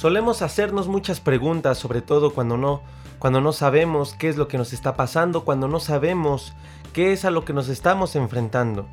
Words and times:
Solemos 0.00 0.40
hacernos 0.40 0.88
muchas 0.88 1.20
preguntas, 1.20 1.76
sobre 1.76 2.00
todo 2.00 2.32
cuando 2.32 2.56
no, 2.56 2.80
cuando 3.18 3.42
no 3.42 3.52
sabemos 3.52 4.14
qué 4.14 4.30
es 4.30 4.38
lo 4.38 4.48
que 4.48 4.56
nos 4.56 4.72
está 4.72 4.96
pasando, 4.96 5.44
cuando 5.44 5.68
no 5.68 5.78
sabemos 5.78 6.54
qué 6.94 7.12
es 7.12 7.26
a 7.26 7.30
lo 7.30 7.44
que 7.44 7.52
nos 7.52 7.68
estamos 7.68 8.16
enfrentando. 8.16 8.88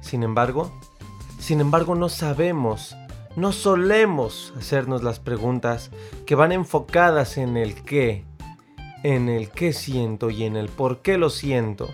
Sin 0.00 0.24
embargo, 0.24 0.72
sin 1.38 1.60
embargo, 1.60 1.94
no 1.94 2.08
sabemos, 2.08 2.96
no 3.36 3.52
solemos 3.52 4.52
hacernos 4.58 5.04
las 5.04 5.20
preguntas 5.20 5.92
que 6.26 6.34
van 6.34 6.50
enfocadas 6.50 7.38
en 7.38 7.56
el 7.56 7.84
qué, 7.84 8.24
en 9.04 9.28
el 9.28 9.52
qué 9.52 9.72
siento 9.72 10.30
y 10.30 10.42
en 10.42 10.56
el 10.56 10.68
por 10.68 11.00
qué 11.00 11.16
lo 11.16 11.30
siento. 11.30 11.90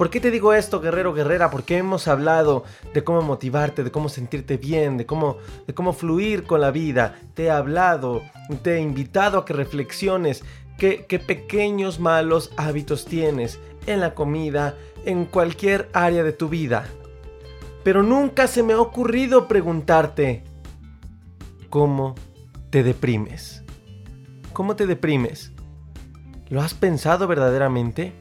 ¿Y 0.00 0.02
por 0.02 0.08
qué 0.08 0.18
te 0.18 0.30
digo 0.30 0.54
esto, 0.54 0.80
guerrero, 0.80 1.12
guerrera? 1.12 1.50
Porque 1.50 1.76
hemos 1.76 2.08
hablado 2.08 2.64
de 2.94 3.04
cómo 3.04 3.20
motivarte, 3.20 3.84
de 3.84 3.90
cómo 3.90 4.08
sentirte 4.08 4.56
bien, 4.56 4.96
de 4.96 5.04
cómo, 5.04 5.36
de 5.66 5.74
cómo 5.74 5.92
fluir 5.92 6.44
con 6.44 6.62
la 6.62 6.70
vida. 6.70 7.20
Te 7.34 7.44
he 7.44 7.50
hablado, 7.50 8.22
te 8.62 8.76
he 8.76 8.80
invitado 8.80 9.36
a 9.36 9.44
que 9.44 9.52
reflexiones 9.52 10.42
qué, 10.78 11.04
qué 11.06 11.18
pequeños 11.18 12.00
malos 12.00 12.50
hábitos 12.56 13.04
tienes 13.04 13.60
en 13.84 14.00
la 14.00 14.14
comida, 14.14 14.74
en 15.04 15.26
cualquier 15.26 15.90
área 15.92 16.24
de 16.24 16.32
tu 16.32 16.48
vida. 16.48 16.86
Pero 17.84 18.02
nunca 18.02 18.46
se 18.46 18.62
me 18.62 18.72
ha 18.72 18.80
ocurrido 18.80 19.48
preguntarte, 19.48 20.44
¿cómo 21.68 22.14
te 22.70 22.82
deprimes? 22.82 23.64
¿Cómo 24.54 24.76
te 24.76 24.86
deprimes? 24.86 25.52
¿Lo 26.48 26.62
has 26.62 26.72
pensado 26.72 27.26
verdaderamente? 27.26 28.14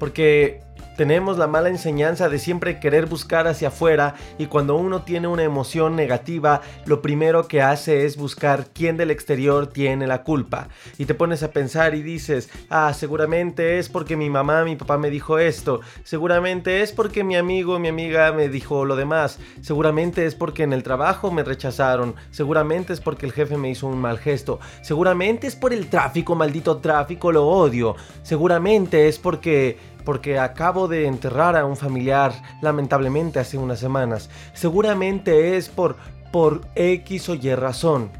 Porque 0.00 0.64
tenemos 0.96 1.38
la 1.38 1.46
mala 1.46 1.68
enseñanza 1.68 2.28
de 2.28 2.38
siempre 2.38 2.80
querer 2.80 3.06
buscar 3.06 3.46
hacia 3.46 3.68
afuera 3.68 4.14
y 4.38 4.46
cuando 4.46 4.76
uno 4.76 5.02
tiene 5.02 5.28
una 5.28 5.42
emoción 5.42 5.96
negativa, 5.96 6.62
lo 6.86 7.02
primero 7.02 7.48
que 7.48 7.62
hace 7.62 8.04
es 8.04 8.16
buscar 8.16 8.68
quién 8.72 8.96
del 8.96 9.10
exterior 9.10 9.66
tiene 9.66 10.06
la 10.06 10.22
culpa. 10.22 10.68
Y 10.98 11.06
te 11.06 11.14
pones 11.14 11.42
a 11.42 11.50
pensar 11.50 11.94
y 11.94 12.02
dices, 12.02 12.50
ah, 12.70 12.92
seguramente 12.94 13.78
es 13.78 13.88
porque 13.88 14.16
mi 14.16 14.30
mamá, 14.30 14.64
mi 14.64 14.76
papá 14.76 14.98
me 14.98 15.10
dijo 15.10 15.38
esto, 15.38 15.80
seguramente 16.04 16.82
es 16.82 16.92
porque 16.92 17.24
mi 17.24 17.36
amigo, 17.36 17.78
mi 17.78 17.88
amiga 17.88 18.32
me 18.32 18.48
dijo 18.48 18.84
lo 18.84 18.96
demás, 18.96 19.38
seguramente 19.60 20.26
es 20.26 20.34
porque 20.34 20.62
en 20.62 20.72
el 20.72 20.82
trabajo 20.82 21.30
me 21.30 21.44
rechazaron, 21.44 22.14
seguramente 22.30 22.92
es 22.92 23.00
porque 23.00 23.26
el 23.26 23.32
jefe 23.32 23.56
me 23.56 23.70
hizo 23.70 23.86
un 23.86 23.98
mal 23.98 24.18
gesto, 24.18 24.60
seguramente 24.82 25.46
es 25.46 25.56
por 25.56 25.72
el 25.72 25.88
tráfico, 25.88 26.34
maldito 26.34 26.78
tráfico, 26.78 27.32
lo 27.32 27.46
odio, 27.46 27.96
seguramente 28.22 29.08
es 29.08 29.18
porque 29.18 29.93
porque 30.04 30.38
acabo 30.38 30.88
de 30.88 31.06
enterrar 31.06 31.56
a 31.56 31.64
un 31.64 31.76
familiar 31.76 32.32
lamentablemente 32.60 33.38
hace 33.38 33.58
unas 33.58 33.80
semanas. 33.80 34.30
Seguramente 34.52 35.56
es 35.56 35.68
por, 35.68 35.96
por 36.32 36.62
X 36.74 37.28
o 37.28 37.34
Y 37.34 37.54
razón. 37.54 38.10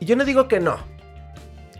Y 0.00 0.06
yo 0.06 0.16
no 0.16 0.24
digo 0.24 0.48
que 0.48 0.60
no. 0.60 0.76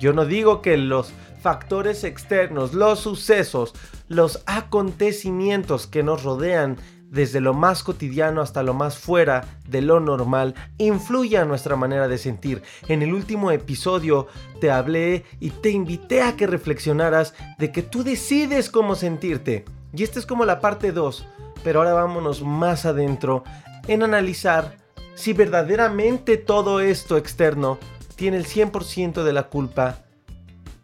Yo 0.01 0.13
no 0.13 0.25
digo 0.25 0.63
que 0.63 0.77
los 0.77 1.13
factores 1.41 2.05
externos, 2.05 2.75
los 2.75 3.01
sucesos, 3.01 3.75
los 4.09 4.43
acontecimientos 4.47 5.87
que 5.87 6.03
nos 6.03 6.25
rodean 6.25 6.77
desde 7.11 7.41
lo 7.41 7.55
más 7.55 7.83
cotidiano 7.83 8.41
hasta 8.41 8.63
lo 8.63 8.75
más 8.75 8.99
fuera 8.99 9.45
de 9.67 9.83
lo 9.83 10.01
normal, 10.01 10.55
influye 10.77 11.39
a 11.39 11.45
nuestra 11.45 11.77
manera 11.77 12.09
de 12.09 12.19
sentir. 12.19 12.63
En 12.87 13.03
el 13.03 13.15
último 13.15 13.51
episodio 13.51 14.27
te 14.61 14.71
hablé 14.71 15.25
y 15.41 15.51
te 15.51 15.71
invité 15.71 16.23
a 16.23 16.37
que 16.37 16.47
reflexionaras 16.47 17.35
de 17.59 17.73
que 17.73 17.83
tú 17.83 18.05
decides 18.05 18.71
cómo 18.71 18.95
sentirte. 18.95 19.65
Y 19.93 20.03
esta 20.03 20.19
es 20.19 20.27
como 20.27 20.45
la 20.45 20.61
parte 20.61 20.93
2, 20.93 21.27
pero 21.65 21.81
ahora 21.81 21.95
vámonos 21.95 22.43
más 22.43 22.85
adentro 22.85 23.43
en 23.87 24.03
analizar 24.03 24.77
si 25.15 25.33
verdaderamente 25.33 26.37
todo 26.37 26.81
esto 26.81 27.17
externo 27.17 27.79
tiene 28.17 28.37
el 28.37 28.47
100% 28.47 29.23
de 29.23 29.33
la 29.33 29.45
culpa 29.45 30.05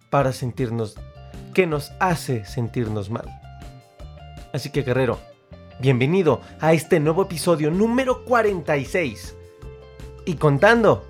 para 0.09 0.33
sentirnos, 0.33 0.97
que 1.53 1.67
nos 1.67 1.93
hace 2.01 2.45
sentirnos 2.45 3.11
mal. 3.11 3.27
Así 4.53 4.71
que 4.71 4.83
guerrero, 4.83 5.19
Bienvenido 5.81 6.41
a 6.61 6.73
este 6.73 7.01
nuevo 7.01 7.23
episodio 7.23 7.71
número 7.71 8.25
46. 8.25 9.35
Y 10.25 10.35
contando, 10.35 11.05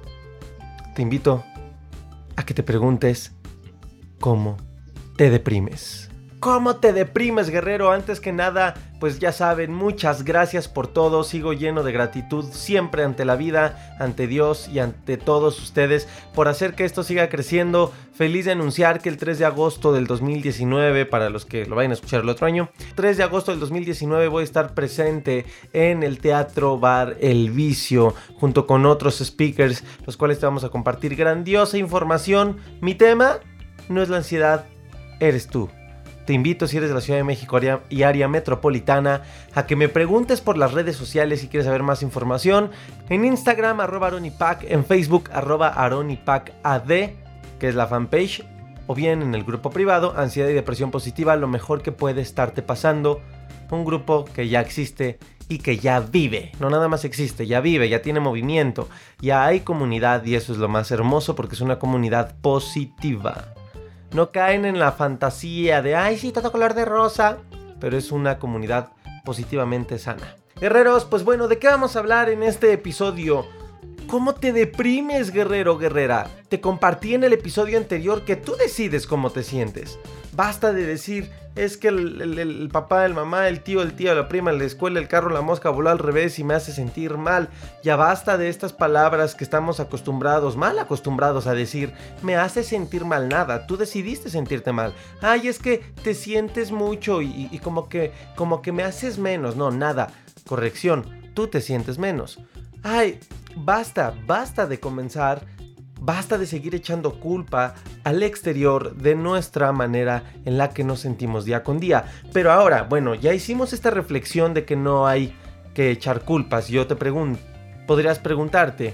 te 0.95 1.03
invito 1.03 1.45
a 2.35 2.45
que 2.47 2.55
te 2.55 2.63
preguntes 2.63 3.33
cómo 4.21 4.57
te 5.17 5.29
deprimes. 5.29 6.04
¿Cómo 6.45 6.77
te 6.77 6.93
deprimes, 6.93 7.49
guerrero? 7.49 7.91
Antes 7.91 8.21
que 8.21 8.31
nada, 8.31 8.75
pues 9.01 9.19
ya 9.19 9.33
saben, 9.33 9.73
muchas 9.73 10.25
gracias 10.25 10.69
por 10.69 10.89
todo. 10.89 11.25
Sigo 11.25 11.55
lleno 11.55 11.83
de 11.83 11.91
gratitud 11.91 12.45
siempre 12.53 13.03
ante 13.03 13.25
la 13.25 13.35
vida, 13.35 13.97
ante 13.99 14.27
Dios 14.27 14.69
y 14.69 14.79
ante 14.79 15.17
todos 15.17 15.59
ustedes 15.59 16.07
por 16.35 16.49
hacer 16.49 16.75
que 16.75 16.85
esto 16.85 17.03
siga 17.03 17.31
creciendo. 17.31 17.95
Feliz 18.13 18.45
de 18.45 18.53
anunciar 18.53 19.01
que 19.01 19.09
el 19.09 19.17
3 19.17 19.39
de 19.39 19.47
agosto 19.47 19.95
del 19.95 20.07
2019, 20.07 21.07
para 21.07 21.31
los 21.31 21.47
que 21.47 21.65
lo 21.65 21.77
vayan 21.77 21.93
a 21.93 21.95
escuchar 21.95 22.21
el 22.21 22.29
otro 22.29 22.47
año, 22.47 22.69
3 22.95 23.17
de 23.17 23.23
agosto 23.23 23.51
del 23.51 23.61
2019 23.61 24.29
voy 24.29 24.43
a 24.43 24.45
estar 24.45 24.75
presente 24.75 25.47
en 25.73 26.03
el 26.03 26.19
Teatro 26.19 26.79
Bar 26.79 27.17
El 27.23 27.53
Vicio 27.53 28.15
junto 28.35 28.67
con 28.67 28.85
otros 28.85 29.17
speakers, 29.25 29.83
los 30.05 30.19
cuales 30.19 30.41
te 30.41 30.45
vamos 30.45 30.63
a 30.63 30.69
compartir 30.69 31.17
grandiosa 31.17 31.79
información. 31.79 32.59
Mi 32.83 32.95
tema 32.95 33.39
no 33.89 34.03
es 34.03 34.11
la 34.11 34.19
ansiedad, 34.19 34.67
eres 35.21 35.47
tú. 35.47 35.71
Te 36.25 36.33
invito 36.33 36.67
si 36.67 36.79
eres 36.79 36.89
de 36.89 36.95
la 36.95 37.03
Ciudad 37.03 37.19
de 37.19 37.25
México 37.25 37.59
y 37.91 38.03
área 38.03 38.29
metropolitana 38.29 39.23
a 39.55 39.67
que 39.67 39.77
me 39.77 39.89
preguntes 39.91 40.41
por 40.41 40.57
las 40.57 40.73
redes 40.73 40.97
sociales 40.97 41.41
si 41.41 41.49
quieres 41.49 41.67
saber 41.67 41.83
más 41.83 42.03
información. 42.03 42.71
En 43.11 43.27
Instagram 43.27 43.81
arroba 43.81 44.07
aronipac, 44.07 44.65
en 44.71 44.87
Facebook 44.87 45.29
arroba 45.33 45.69
aronipacad, 45.69 46.83
que 47.59 47.69
es 47.69 47.75
la 47.75 47.87
fanpage, 47.87 48.43
o 48.87 48.95
bien 48.95 49.21
en 49.21 49.35
el 49.35 49.45
grupo 49.45 49.71
privado 49.71 50.15
Ansiedad 50.17 50.49
y 50.49 50.55
Depresión 50.55 50.91
Positiva, 50.91 51.37
lo 51.37 51.49
mejor 51.49 51.83
que 51.83 51.93
puede 51.93 52.23
estarte 52.23 52.63
pasando. 52.63 53.21
Un 53.71 53.85
grupo 53.85 54.25
que 54.25 54.49
ya 54.49 54.61
existe 54.61 55.19
y 55.49 55.59
que 55.59 55.79
ya 55.79 56.01
vive. 56.01 56.53
No 56.59 56.71
nada 56.71 56.89
más 56.89 57.05
existe, 57.05 57.47
ya 57.47 57.61
vive, 57.61 57.89
ya 57.89 58.01
tiene 58.01 58.21
movimiento, 58.21 58.89
ya 59.21 59.45
hay 59.45 59.61
comunidad 59.61 60.25
y 60.25 60.37
eso 60.37 60.53
es 60.53 60.59
lo 60.59 60.69
más 60.69 60.91
hermoso 60.91 61.35
porque 61.35 61.55
es 61.55 61.61
una 61.61 61.79
comunidad 61.79 62.35
positiva 62.41 63.55
no 64.15 64.31
caen 64.31 64.65
en 64.65 64.79
la 64.79 64.93
fantasía 64.93 65.83
de, 65.83 65.97
ay, 65.97 66.17
sí, 66.17 66.31
todo 66.31 66.53
color 66.53 66.75
de 66.75 66.85
rosa, 66.85 67.39
pero 67.81 67.99
es 67.99 68.13
una 68.13 68.39
comunidad 68.39 68.93
positivamente 69.25 69.99
sana. 69.99 70.37
Guerreros, 70.61 71.05
pues 71.05 71.25
bueno, 71.25 71.49
¿de 71.49 71.59
qué 71.59 71.67
vamos 71.67 71.97
a 71.97 71.99
hablar 71.99 72.31
en 72.31 72.45
este 72.45 72.73
episodio? 72.73 73.45
¿Cómo 74.07 74.35
te 74.35 74.53
deprimes, 74.53 75.33
guerrero, 75.33 75.79
guerrera? 75.79 76.29
Te 76.49 76.61
compartí 76.61 77.15
en 77.15 77.25
el 77.25 77.33
episodio 77.33 77.77
anterior 77.77 78.25
que 78.25 78.37
tú 78.37 78.55
decides 78.55 79.09
cómo 79.09 79.31
te 79.31 79.43
sientes. 79.43 79.99
Basta 80.35 80.73
de 80.73 80.85
decir, 80.85 81.31
es 81.55 81.77
que 81.77 81.89
el, 81.89 82.69
papá, 82.73 83.07
el 83.07 83.15
mamá, 83.15 83.47
el 83.47 83.61
tío, 83.63 83.83
el 83.83 83.95
tío, 83.95 84.13
la 84.15 84.27
prima, 84.27 84.51
la 84.51 84.65
escuela, 84.65 84.99
el 84.99 85.07
carro, 85.07 85.31
la 85.31 85.43
mosca 85.43 85.71
voló 85.71 85.91
al 85.91 86.01
revés 86.01 86.39
y 86.41 86.45
me 86.45 86.55
hace 86.55 86.73
sentir 86.73 87.17
mal. 87.17 87.49
Ya 87.85 87.95
basta 87.95 88.37
de 88.37 88.49
estas 88.49 88.73
palabras 88.73 89.37
que 89.37 89.45
estamos 89.45 89.79
acostumbrados, 89.79 90.57
mal 90.57 90.79
acostumbrados 90.79 91.47
a 91.47 91.55
decir, 91.55 91.93
me 92.23 92.35
hace 92.35 92.65
sentir 92.65 93.05
mal 93.05 93.29
nada. 93.29 93.67
Tú 93.67 93.77
decidiste 93.77 94.29
sentirte 94.29 94.73
mal. 94.73 94.93
Ay, 95.21 95.47
es 95.47 95.61
que 95.61 95.79
te 96.03 96.15
sientes 96.15 96.73
mucho 96.73 97.23
y, 97.23 97.49
y 97.53 97.59
como 97.61 97.89
que, 97.89 98.13
como 98.35 98.61
que 98.61 98.73
me 98.73 98.83
haces 98.83 99.19
menos. 99.19 99.55
No, 99.55 99.71
nada. 99.71 100.09
Corrección, 100.49 101.07
tú 101.35 101.47
te 101.47 101.61
sientes 101.61 101.99
menos. 101.99 102.41
Ay, 102.83 103.21
basta, 103.57 104.13
basta 104.27 104.67
de 104.67 104.81
comenzar 104.81 105.43
Basta 106.05 106.37
de 106.37 106.45
seguir 106.45 106.75
echando 106.75 107.19
culpa 107.19 107.73
al 108.05 108.23
exterior 108.23 108.95
de 108.95 109.15
nuestra 109.15 109.73
manera 109.73 110.23
en 110.45 110.59
la 110.59 110.69
que 110.69 110.85
nos 110.85 111.01
sentimos 111.01 111.47
día 111.47 111.63
con 111.63 111.81
día. 111.81 112.05
Pero 112.31 112.53
ahora, 112.53 112.83
bueno, 112.83 113.15
ya 113.15 113.33
hicimos 113.33 113.73
esta 113.73 113.89
reflexión 113.89 114.53
de 114.53 114.67
que 114.67 114.77
no 114.77 115.07
hay 115.07 115.35
que 115.73 115.91
echar 115.91 116.21
culpas. 116.21 116.69
Yo 116.69 116.87
te 116.87 116.95
pregunto, 116.95 117.41
podrías 117.87 118.19
preguntarte, 118.19 118.93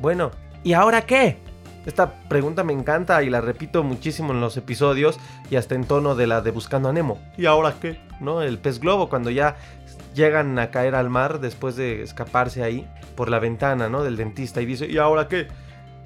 bueno, 0.00 0.30
¿y 0.64 0.72
ahora 0.72 1.02
qué? 1.02 1.36
Esta 1.84 2.14
pregunta 2.26 2.64
me 2.64 2.72
encanta 2.72 3.22
y 3.22 3.28
la 3.28 3.42
repito 3.42 3.82
muchísimo 3.82 4.32
en 4.32 4.40
los 4.40 4.56
episodios 4.56 5.20
y 5.50 5.56
hasta 5.56 5.74
en 5.74 5.84
tono 5.84 6.14
de 6.14 6.26
la 6.26 6.40
de 6.40 6.52
Buscando 6.52 6.88
a 6.88 6.92
Nemo. 6.94 7.20
¿Y 7.36 7.44
ahora 7.44 7.74
qué? 7.78 8.00
¿No? 8.18 8.40
El 8.40 8.56
pez 8.56 8.80
globo 8.80 9.10
cuando 9.10 9.28
ya 9.30 9.56
llegan 10.14 10.58
a 10.58 10.70
caer 10.70 10.94
al 10.94 11.10
mar 11.10 11.38
después 11.38 11.76
de 11.76 12.02
escaparse 12.02 12.62
ahí 12.62 12.88
por 13.14 13.28
la 13.28 13.40
ventana, 13.40 13.90
¿no? 13.90 14.02
Del 14.02 14.16
dentista 14.16 14.62
y 14.62 14.64
dice, 14.64 14.86
¿y 14.86 14.96
ahora 14.96 15.28
qué? 15.28 15.48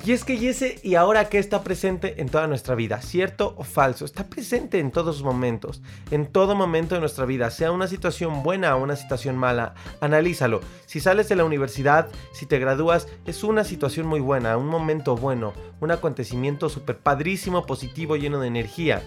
Y 0.03 0.13
es 0.13 0.25
que 0.25 0.35
y 0.35 0.49
ese 0.49 0.81
y 0.83 0.95
ahora 0.95 1.29
que 1.29 1.39
está 1.39 1.63
presente 1.63 2.23
en 2.23 2.31
toda 2.31 2.47
nuestra 2.47 2.75
vida, 2.75 3.03
cierto 3.03 3.55
o 3.59 3.65
falso, 3.65 4.07
está 4.07 4.27
presente 4.29 4.79
en 4.79 4.93
todos 4.93 5.17
los 5.17 5.23
momentos, 5.23 5.83
en 6.11 6.27
todo 6.27 6.55
momento 6.55 6.95
de 6.95 7.03
nuestra 7.03 7.27
vida, 7.27 7.51
sea 7.51 7.71
una 7.71 7.87
situación 7.87 8.43
buena 8.43 8.75
o 8.77 8.83
una 8.83 8.97
situación 8.97 9.37
mala, 9.37 9.75
analízalo. 10.01 10.61
Si 10.87 11.01
sales 11.01 11.29
de 11.29 11.37
la 11.37 11.45
universidad, 11.45 12.09
si 12.33 12.47
te 12.47 12.59
gradúas, 12.59 13.09
es 13.27 13.45
una 13.45 13.63
situación 13.63 14.07
muy 14.07 14.21
buena, 14.21 14.57
un 14.57 14.69
momento 14.69 15.17
bueno, 15.17 15.53
un 15.81 15.91
acontecimiento 15.91 16.71
súper 16.71 16.97
padrísimo, 16.97 17.67
positivo, 17.67 18.17
lleno 18.17 18.41
de 18.41 18.49
energía, 18.49 19.03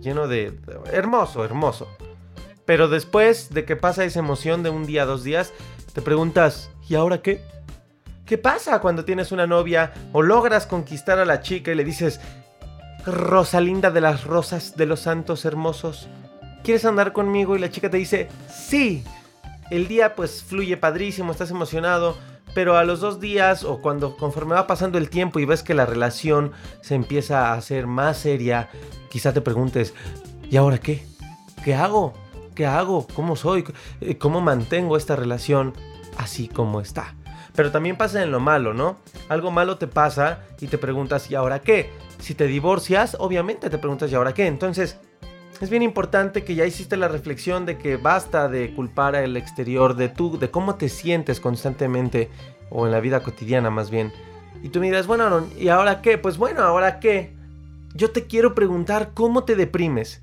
lleno 0.00 0.28
de... 0.28 0.56
hermoso, 0.92 1.44
hermoso. 1.44 1.88
Pero 2.64 2.86
después 2.86 3.50
de 3.50 3.64
que 3.64 3.74
pasa 3.74 4.04
esa 4.04 4.20
emoción 4.20 4.62
de 4.62 4.70
un 4.70 4.86
día, 4.86 5.04
dos 5.04 5.24
días, 5.24 5.52
te 5.94 6.00
preguntas, 6.00 6.70
¿y 6.88 6.94
ahora 6.94 7.22
qué? 7.22 7.42
¿Qué 8.28 8.36
pasa 8.36 8.80
cuando 8.80 9.06
tienes 9.06 9.32
una 9.32 9.46
novia 9.46 9.90
o 10.12 10.20
logras 10.20 10.66
conquistar 10.66 11.18
a 11.18 11.24
la 11.24 11.40
chica 11.40 11.72
y 11.72 11.74
le 11.74 11.82
dices, 11.82 12.20
Rosalinda 13.06 13.90
de 13.90 14.02
las 14.02 14.24
Rosas 14.24 14.76
de 14.76 14.84
los 14.84 15.00
Santos 15.00 15.46
Hermosos, 15.46 16.08
¿quieres 16.62 16.84
andar 16.84 17.14
conmigo? 17.14 17.56
Y 17.56 17.58
la 17.58 17.70
chica 17.70 17.88
te 17.88 17.96
dice, 17.96 18.28
sí. 18.54 19.02
El 19.70 19.88
día 19.88 20.14
pues 20.14 20.42
fluye 20.42 20.76
padrísimo, 20.76 21.32
estás 21.32 21.50
emocionado, 21.50 22.18
pero 22.54 22.76
a 22.76 22.84
los 22.84 23.00
dos 23.00 23.18
días 23.18 23.64
o 23.64 23.80
cuando 23.80 24.14
conforme 24.18 24.56
va 24.56 24.66
pasando 24.66 24.98
el 24.98 25.08
tiempo 25.08 25.38
y 25.38 25.46
ves 25.46 25.62
que 25.62 25.72
la 25.72 25.86
relación 25.86 26.52
se 26.82 26.96
empieza 26.96 27.48
a 27.48 27.54
hacer 27.54 27.86
más 27.86 28.18
seria, 28.18 28.68
quizá 29.10 29.32
te 29.32 29.40
preguntes, 29.40 29.94
¿y 30.50 30.58
ahora 30.58 30.76
qué? 30.76 31.02
¿Qué 31.64 31.74
hago? 31.74 32.12
¿Qué 32.54 32.66
hago? 32.66 33.06
¿Cómo 33.14 33.36
soy? 33.36 33.64
¿Cómo 34.18 34.42
mantengo 34.42 34.98
esta 34.98 35.16
relación 35.16 35.72
así 36.18 36.46
como 36.48 36.82
está? 36.82 37.14
Pero 37.58 37.72
también 37.72 37.96
pasa 37.96 38.22
en 38.22 38.30
lo 38.30 38.38
malo, 38.38 38.72
¿no? 38.72 38.98
Algo 39.28 39.50
malo 39.50 39.78
te 39.78 39.88
pasa 39.88 40.44
y 40.60 40.68
te 40.68 40.78
preguntas, 40.78 41.28
¿y 41.28 41.34
ahora 41.34 41.58
qué? 41.58 41.90
Si 42.20 42.36
te 42.36 42.46
divorcias, 42.46 43.16
obviamente 43.18 43.68
te 43.68 43.78
preguntas, 43.78 44.12
¿y 44.12 44.14
ahora 44.14 44.32
qué? 44.32 44.46
Entonces, 44.46 44.96
es 45.60 45.68
bien 45.68 45.82
importante 45.82 46.44
que 46.44 46.54
ya 46.54 46.66
hiciste 46.66 46.96
la 46.96 47.08
reflexión 47.08 47.66
de 47.66 47.76
que 47.76 47.96
basta 47.96 48.46
de 48.46 48.72
culpar 48.76 49.16
al 49.16 49.36
exterior, 49.36 49.96
de 49.96 50.08
tú, 50.08 50.38
de 50.38 50.52
cómo 50.52 50.76
te 50.76 50.88
sientes 50.88 51.40
constantemente, 51.40 52.30
o 52.70 52.86
en 52.86 52.92
la 52.92 53.00
vida 53.00 53.24
cotidiana 53.24 53.70
más 53.70 53.90
bien. 53.90 54.12
Y 54.62 54.68
tú 54.68 54.78
me 54.78 54.86
dirás, 54.86 55.08
bueno, 55.08 55.44
¿y 55.58 55.66
ahora 55.66 56.00
qué? 56.00 56.16
Pues 56.16 56.38
bueno, 56.38 56.62
¿ahora 56.62 57.00
qué? 57.00 57.34
Yo 57.92 58.12
te 58.12 58.28
quiero 58.28 58.54
preguntar, 58.54 59.14
¿cómo 59.14 59.42
te 59.42 59.56
deprimes? 59.56 60.22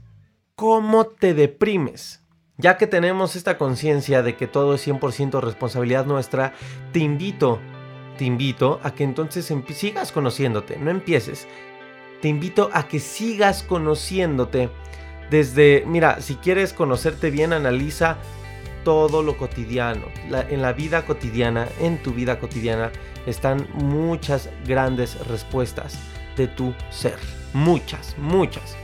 ¿Cómo 0.56 1.06
te 1.06 1.34
deprimes? 1.34 2.25
Ya 2.58 2.78
que 2.78 2.88
tenemos 2.88 3.36
esta 3.36 3.58
conciencia 3.58 4.24
de 4.24 4.38
que 4.38 4.48
todo 4.48 4.76
es 4.76 4.88
100% 4.88 5.42
responsabilidad 5.42 6.06
nuestra, 6.06 6.54
te 6.94 7.00
invito, 7.00 7.60
te 8.18 8.24
invito 8.24 8.80
a 8.82 8.92
que 8.92 9.04
entonces 9.04 9.52
sigas 9.74 10.12
conociéndote, 10.14 10.78
no 10.78 10.90
empieces. 10.90 11.48
Te 12.22 12.30
invito 12.30 12.70
a 12.74 12.88
que 12.88 13.00
sigas 13.00 13.62
conociéndote 13.62 14.70
desde, 15.30 15.84
mira, 15.86 16.22
si 16.22 16.36
quieres 16.36 16.72
conocerte 16.72 17.30
bien, 17.30 17.52
analiza 17.52 18.18
todo 18.86 19.22
lo 19.22 19.36
cotidiano. 19.36 20.06
en 20.50 20.62
la 20.62 20.72
vida 20.72 21.06
cotidiana, 21.06 21.68
en 21.82 22.02
tu 22.02 22.14
vida 22.14 22.40
cotidiana, 22.40 22.92
están 23.26 23.68
muchas 23.74 24.50
grandes 24.66 25.28
respuestas 25.28 26.00
de 26.38 26.48
tu 26.48 26.74
ser. 26.90 27.18
Muchas, 27.54 28.16
muchas. 28.18 28.78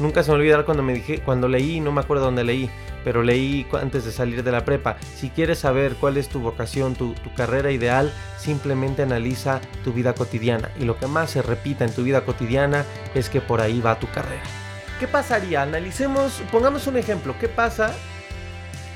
Nunca 0.00 0.22
se 0.22 0.30
me 0.30 0.38
olvidará 0.38 0.64
cuando 0.64 0.82
me 0.82 0.94
dije, 0.94 1.20
cuando 1.20 1.48
leí, 1.48 1.80
no 1.80 1.92
me 1.92 2.00
acuerdo 2.00 2.24
dónde 2.24 2.44
leí, 2.44 2.70
pero 3.06 3.22
leí 3.22 3.64
antes 3.80 4.04
de 4.04 4.10
salir 4.10 4.42
de 4.42 4.50
la 4.50 4.64
prepa. 4.64 4.96
Si 5.14 5.30
quieres 5.30 5.60
saber 5.60 5.94
cuál 5.94 6.16
es 6.16 6.28
tu 6.28 6.40
vocación, 6.40 6.96
tu, 6.96 7.14
carrera 7.36 7.70
ideal, 7.70 8.12
simplemente 8.36 9.02
analiza 9.02 9.60
tu 9.84 9.92
vida 9.92 10.12
cotidiana. 10.12 10.70
Y 10.76 10.86
lo 10.86 10.98
que 10.98 11.06
más 11.06 11.30
se 11.30 11.40
repita 11.40 11.84
en 11.84 11.94
tu 11.94 12.02
vida 12.02 12.24
cotidiana 12.24 12.84
es 13.14 13.30
que 13.30 13.40
por 13.40 13.60
ahí 13.60 13.80
va 13.80 14.00
tu 14.00 14.08
carrera. 14.08 14.42
¿Qué 14.98 15.06
pasaría? 15.06 15.62
Analicemos, 15.62 16.42
pongamos 16.50 16.88
un 16.88 16.96
ejemplo. 16.96 17.36
¿Qué 17.38 17.46
pasa 17.46 17.94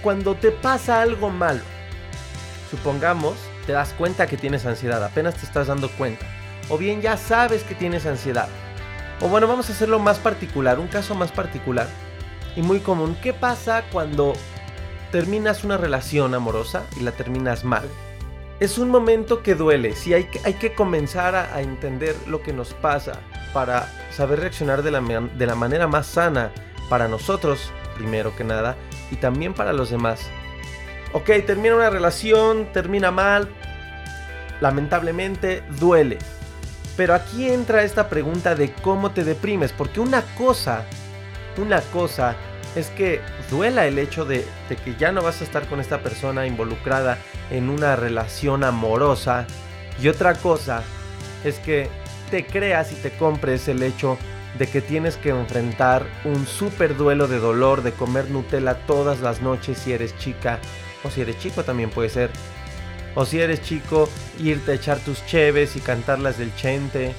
cuando 0.03 0.35
te 0.35 0.51
pasa 0.51 1.03
algo 1.03 1.31
malo? 1.31 1.63
Supongamos, 2.69 3.37
te 3.65 3.71
das 3.71 3.93
cuenta 3.93 4.27
que 4.27 4.37
tienes 4.37 4.67
ansiedad, 4.67 5.05
apenas 5.05 5.37
te 5.37 5.47
estás 5.47 5.69
dando 5.69 5.89
cuenta. 5.89 6.27
O 6.69 6.79
bien 6.79 7.01
ya 7.01 7.17
sabes 7.17 7.63
que 7.63 7.77
tienes 7.77 8.07
ansiedad. 8.07 8.49
O 9.21 9.29
bueno, 9.29 9.47
vamos 9.47 9.71
a 9.71 9.73
hacerlo 9.73 10.01
más 10.01 10.19
particular, 10.19 10.81
un 10.81 10.89
caso 10.89 11.15
más 11.15 11.31
particular 11.31 11.87
y 12.57 12.63
muy 12.63 12.81
común. 12.81 13.17
¿Qué 13.23 13.33
pasa 13.33 13.85
cuando 13.93 14.33
terminas 15.13 15.65
una 15.65 15.77
relación 15.77 16.35
amorosa 16.35 16.85
y 16.99 17.01
la 17.01 17.13
terminas 17.13 17.65
mal? 17.65 17.89
Es 18.61 18.79
un 18.79 18.91
momento 18.91 19.43
que 19.43 19.55
duele, 19.55 19.95
sí 19.95 20.13
hay 20.13 20.25
que, 20.25 20.41
hay 20.45 20.55
que 20.55 20.75
comenzar 20.75 21.35
a, 21.35 21.61
entender 21.63 22.15
lo 22.27 22.43
que 22.43 22.53
nos 22.53 22.75
pasa 22.75 23.21
para 23.55 23.91
saber 24.11 24.41
reaccionar 24.41 24.83
de 24.83 24.91
la, 24.91 25.01
de 25.01 25.47
la 25.47 25.55
manera 25.55 25.87
más 25.87 26.07
sana 26.07 26.53
para 26.91 27.09
nosotros, 27.09 27.73
primero 27.97 28.37
que 28.37 28.45
nada, 28.45 28.77
y 29.11 29.17
también 29.17 29.55
para 29.55 29.73
los 29.73 29.91
demás. 29.91 30.21
Ok, 31.13 31.31
termina 31.47 31.75
una 31.75 31.91
relación, 31.91 32.67
termina 32.73 33.11
mal, 33.11 33.49
lamentablemente 34.61 35.63
duele. 35.79 36.19
Pero 36.97 37.15
aquí 37.15 37.51
entra 37.51 37.83
esta 37.83 38.11
pregunta 38.11 38.55
de 38.55 38.75
cómo 38.75 39.13
te 39.13 39.25
deprimes, 39.25 39.73
porque 39.73 40.01
una 40.01 40.23
cosa 40.37 40.85
una 41.61 41.81
cosa 41.81 42.37
es 42.75 42.89
que 42.89 43.21
duela 43.51 43.87
el 43.87 43.99
hecho 43.99 44.25
de, 44.25 44.47
que 44.85 44.97
ya 44.97 45.13
no 45.13 45.23
vas 45.23 45.41
a 45.41 45.45
estar 45.45 45.67
con 45.67 45.81
esta 45.81 46.03
persona 46.03 46.47
involucrada 46.47 47.19
en 47.51 47.69
una 47.69 47.97
relación 47.97 48.65
amorosa. 48.65 49.47
Y 50.01 50.09
otra 50.09 50.35
cosa 50.35 50.83
es 51.45 51.59
que 51.59 51.89
te 52.31 52.47
creas 52.47 52.93
y 52.93 52.95
te 52.97 53.11
compres 53.11 53.69
el 53.69 53.83
hecho 53.83 54.19
de 54.59 54.67
que 54.67 54.81
tienes 54.81 55.17
que 55.17 55.31
enfrentar 55.31 56.07
un 56.25 56.47
súper 56.47 56.97
duelo 56.97 57.29
de 57.29 57.39
dolor 57.39 57.83
de 57.83 57.93
comer 57.93 58.31
Nutella 58.31 58.75
todas 58.87 59.21
las 59.21 59.43
noches 59.43 59.79
si 59.79 59.93
eres 59.93 60.17
chica. 60.19 60.59
O 61.03 61.11
si 61.11 61.23
eres 61.23 61.39
chico 61.39 61.65
también 61.65 61.91
puede 61.91 62.09
ser. 62.09 62.31
O 63.15 63.25
si 63.25 63.41
eres 63.41 63.63
chico, 63.63 64.09
irte 64.39 64.73
a 64.73 64.75
echar 64.75 64.99
tus 64.99 65.25
cheves 65.27 65.75
y 65.75 65.81
cantarlas 65.81 66.39
del 66.39 66.55
chente 66.55 67.15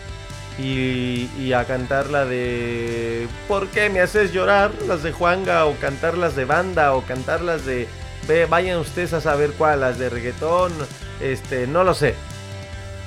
y, 0.61 1.53
a 1.53 1.65
cantar 1.65 2.09
la 2.09 2.25
de 2.25 3.27
¿Por 3.47 3.67
qué 3.67 3.89
me 3.89 3.99
haces 3.99 4.31
llorar? 4.31 4.71
Las 4.87 5.03
de 5.03 5.11
Juanga 5.11 5.65
o 5.65 5.75
cantar 5.75 6.17
las 6.17 6.35
de 6.35 6.45
banda 6.45 6.93
o 6.93 7.01
cantar 7.01 7.41
las 7.41 7.65
de 7.65 7.87
Ve, 8.27 8.45
vayan 8.45 8.77
ustedes 8.77 9.13
a 9.13 9.21
saber 9.21 9.51
cuál, 9.57 9.81
las 9.81 9.97
de 9.97 10.09
reggaetón, 10.09 10.71
este, 11.19 11.65
no 11.65 11.83
lo 11.83 11.95
sé. 11.95 12.13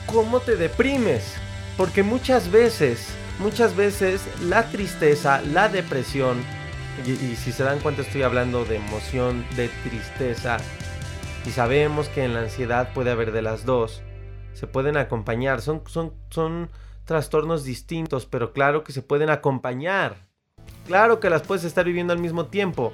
¿Cómo 0.07 0.41
te 0.41 0.57
deprimes? 0.57 1.35
Porque 1.77 2.03
muchas 2.03 2.51
veces, 2.51 3.07
muchas 3.39 3.77
veces 3.77 4.23
la 4.43 4.65
tristeza, 4.71 5.41
la 5.41 5.69
depresión, 5.69 6.43
y, 7.07 7.13
y 7.13 7.37
si 7.37 7.53
se 7.53 7.63
dan 7.63 7.79
cuenta 7.79 8.03
estoy 8.03 8.25
hablando 8.25 8.65
de 8.65 8.77
emoción, 8.77 9.47
de 9.55 9.69
tristeza, 9.85 10.59
y 11.47 11.51
sabemos 11.51 12.09
que 12.09 12.25
en 12.25 12.35
la 12.35 12.41
ansiedad 12.41 12.93
puede 12.93 13.13
haber 13.13 13.31
de 13.31 13.43
las 13.43 13.65
dos, 13.65 14.03
se 14.53 14.67
pueden 14.67 14.97
acompañar, 14.97 15.61
son, 15.61 15.83
son, 15.87 16.13
son 16.31 16.71
trastornos 17.05 17.65
distintos, 17.65 18.27
pero 18.27 18.53
claro 18.53 18.85
que 18.85 18.93
se 18.93 19.03
pueden 19.03 19.31
acompañar. 19.31 20.17
Claro 20.87 21.21
que 21.21 21.31
las 21.31 21.43
puedes 21.43 21.65
estar 21.65 21.85
viviendo 21.85 22.13
al 22.13 22.19
mismo 22.19 22.47
tiempo. 22.47 22.93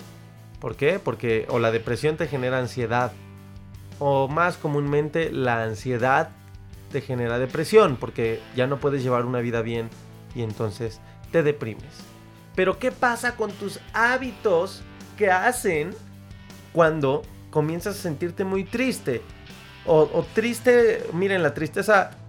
¿Por 0.60 0.76
qué? 0.76 0.98
Porque 0.98 1.46
o 1.48 1.58
la 1.58 1.70
depresión 1.70 2.16
te 2.16 2.28
genera 2.28 2.58
ansiedad, 2.58 3.12
o 3.98 4.28
más 4.28 4.56
comúnmente 4.56 5.30
la 5.30 5.62
ansiedad 5.62 6.30
te 6.92 7.00
genera 7.00 7.38
depresión, 7.38 7.96
porque 7.96 8.40
ya 8.56 8.66
no 8.66 8.78
puedes 8.78 9.02
llevar 9.02 9.24
una 9.24 9.40
vida 9.40 9.62
bien 9.62 9.88
y 10.34 10.42
entonces 10.42 11.00
te 11.32 11.42
deprimes. 11.42 11.84
Pero 12.54 12.78
¿qué 12.78 12.92
pasa 12.92 13.36
con 13.36 13.52
tus 13.52 13.80
hábitos 13.92 14.82
que 15.16 15.30
hacen 15.30 15.94
cuando 16.72 17.22
comienzas 17.50 17.96
a 17.96 18.02
sentirte 18.02 18.44
muy 18.44 18.64
triste? 18.64 19.22
O, 19.86 20.02
o 20.12 20.26
triste, 20.34 21.06
miren, 21.12 21.42
la 21.42 21.54
tristeza 21.54 22.19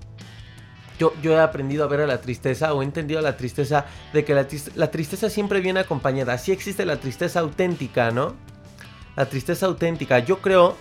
yo, 1.21 1.33
he 1.33 1.39
aprendido 1.39 1.83
a 1.83 1.87
ver 1.87 2.01
a 2.01 2.07
la 2.07 2.21
tristeza 2.21 2.73
o 2.73 2.81
he 2.81 2.85
entendido 2.85 3.21
la 3.21 3.37
tristeza 3.37 3.85
de 4.13 4.23
que 4.25 4.33
la, 4.33 4.91
tristeza 4.91 5.29
siempre 5.29 5.61
viene 5.61 5.79
acompañada. 5.79 6.37
Sí 6.37 6.51
existe 6.51 6.85
la 6.85 6.97
tristeza 6.97 7.39
auténtica, 7.39 8.11
¿no? 8.11 8.35
La 9.15 9.25
tristeza 9.25 9.65
auténtica. 9.65 10.19
Yo 10.19 10.39
creo 10.39 10.75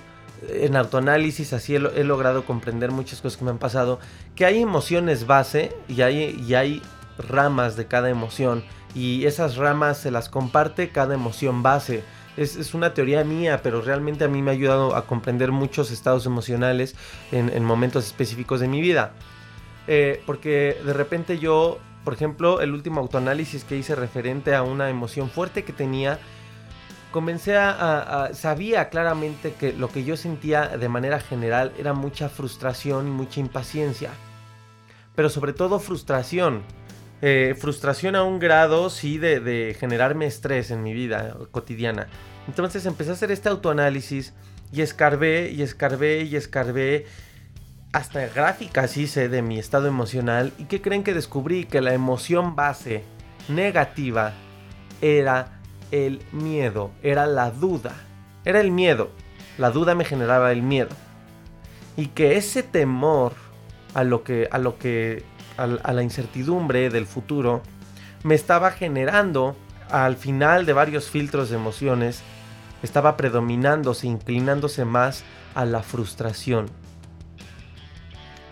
en 0.49 0.77
autoanálisis 0.77 1.53
así 1.53 1.75
he, 1.75 2.05
logrado 2.05 2.45
comprender 2.45 2.91
muchas 2.91 3.21
cosas 3.21 3.37
que 3.37 3.45
me 3.45 3.51
han 3.51 3.59
pasado, 3.59 3.99
que 4.35 4.47
hay 4.47 4.61
emociones 4.61 5.27
base 5.27 5.77
y 5.89 6.01
hay, 6.03 6.43
y 6.47 6.55
hay 6.55 6.83
ramas 7.19 7.77
de 7.77 7.87
cada 7.87 8.09
emoción 8.09 8.65
y 8.95 9.27
esas 9.27 9.57
ramas 9.57 9.99
se 9.99 10.11
las 10.11 10.29
comparte 10.29 10.91
cada 10.91 11.15
emoción 11.15 11.63
base. 11.63 12.03
Es, 12.37 12.75
una 12.75 12.95
teoría 12.95 13.23
mía, 13.25 13.61
pero 13.63 13.83
realmente 13.83 14.25
a 14.25 14.29
mí 14.29 14.41
me 14.41 14.51
ha 14.51 14.55
ayudado 14.55 14.97
a 14.97 15.07
comprender 15.07 15.53
muchos 15.53 15.91
estados 15.91 16.27
emocionales 16.27 16.95
en, 17.33 17.65
momentos 17.65 18.07
específicos 18.07 18.61
de 18.61 18.69
mi 18.69 18.81
vida. 18.81 19.13
Eh, 19.87 20.23
porque 20.27 20.77
de 20.85 20.93
repente 20.93 21.39
yo, 21.39 21.79
por 22.05 22.15
ejemplo, 22.15 22.61
el 22.61 22.73
último 22.73 23.01
autoanálisis 23.01 23.65
que 23.65 23.77
hice 23.77 23.95
referente 23.95 24.55
a 24.55 24.63
una 24.63 24.91
emoción 24.91 25.31
fuerte 25.31 25.65
que 25.65 25.73
tenía, 25.73 26.19
comencé 27.11 27.57
a, 27.57 28.31
sabía 28.35 28.89
claramente 28.89 29.55
que 29.59 29.73
lo 29.73 29.89
que 29.89 30.05
yo 30.05 30.17
sentía 30.17 30.69
de 30.69 30.89
manera 30.89 31.21
general 31.21 31.73
era 31.79 31.93
mucha 31.93 32.29
frustración 32.29 33.09
y 33.09 33.11
mucha 33.11 33.41
impaciencia. 33.41 34.11
Pero 35.15 35.29
sobre 35.29 35.53
todo 35.53 35.81
frustración. 35.81 36.63
Eh, 37.23 37.55
frustración 37.59 38.17
a 38.17 38.23
un 38.23 38.39
grado, 38.39 38.89
sí, 38.89 39.19
de, 39.19 39.41
de, 39.41 39.77
generarme 39.79 40.25
estrés 40.25 40.71
en 40.71 40.83
mi 40.83 40.95
vida 40.95 41.37
cotidiana. 41.51 42.07
Entonces 42.49 42.87
empecé 42.87 43.11
a 43.11 43.13
hacer 43.13 43.31
este 43.31 43.51
autoanálisis 43.51 44.33
y 44.73 44.81
escarbé 44.81 45.51
y 45.51 45.63
escarbé 45.63 46.23
y 46.23 46.37
escarbé. 46.37 47.07
Hasta 47.93 48.25
gráficas 48.29 48.97
hice 48.97 49.29
de 49.29 49.43
mi 49.43 49.59
estado 49.59 49.89
emocional. 49.89 50.53
¿Y 50.59 50.65
qué 50.67 50.81
creen 50.81 51.03
que 51.03 51.13
descubrí? 51.13 51.65
Que 51.65 51.81
la 51.81 51.93
emoción 51.93 52.55
base 52.55 53.03
negativa 53.49 54.33
era 55.01 55.61
el 55.91 56.23
miedo, 56.31 56.93
era 57.03 57.27
la 57.27 57.51
duda. 57.51 57.95
Era 58.45 58.61
el 58.61 58.71
miedo. 58.71 59.11
La 59.59 59.71
duda 59.71 59.97
me 59.97 60.05
generaba 60.05 60.53
el 60.53 60.63
miedo. 60.63 60.91
Y 61.97 62.07
que 62.07 62.37
ese 62.37 62.63
temor 62.63 63.33
a 63.95 64.05
lo 64.05 64.23
que, 64.23 64.49
a 64.53 64.59
lo 64.59 64.79
que, 64.79 65.25
a, 65.57 65.67
la 65.67 66.03
incertidumbre 66.05 66.91
del 66.91 67.07
futuro, 67.07 67.61
me 68.23 68.37
estaba 68.37 68.71
generando 68.71 69.57
al 69.91 70.17
final 70.17 70.65
de 70.65 70.75
varios 70.75 71.11
filtros 71.11 71.51
de 71.51 71.57
emociones, 71.57 72.23
estaba 72.85 73.17
predominándose, 73.17 74.07
inclinándose 74.07 74.85
más 74.85 75.25
a 75.57 75.65
la 75.65 75.83
frustración. 75.83 76.71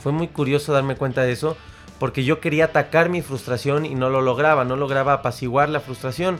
Fue 0.00 0.12
muy 0.12 0.28
curioso 0.28 0.72
darme 0.72 0.96
cuenta 0.96 1.22
de 1.22 1.32
eso, 1.32 1.56
porque 1.98 2.24
yo 2.24 2.40
quería 2.40 2.66
atacar 2.66 3.08
mi 3.08 3.22
frustración 3.22 3.84
y 3.84 3.94
no 3.94 4.10
lo 4.10 4.20
lograba, 4.20 4.64
no 4.64 4.76
lograba 4.76 5.14
apaciguar 5.14 5.68
la 5.68 5.80
frustración. 5.80 6.38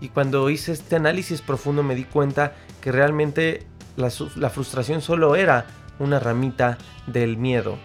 Y 0.00 0.08
cuando 0.08 0.48
hice 0.50 0.72
este 0.72 0.96
análisis 0.96 1.42
profundo 1.42 1.82
me 1.82 1.94
di 1.94 2.04
cuenta 2.04 2.54
que 2.80 2.90
realmente 2.90 3.66
la, 3.96 4.50
frustración 4.50 5.02
solo 5.02 5.36
era 5.36 5.66
una 5.98 6.18
ramita 6.18 6.78
del 7.06 7.36
miedo, 7.36 7.78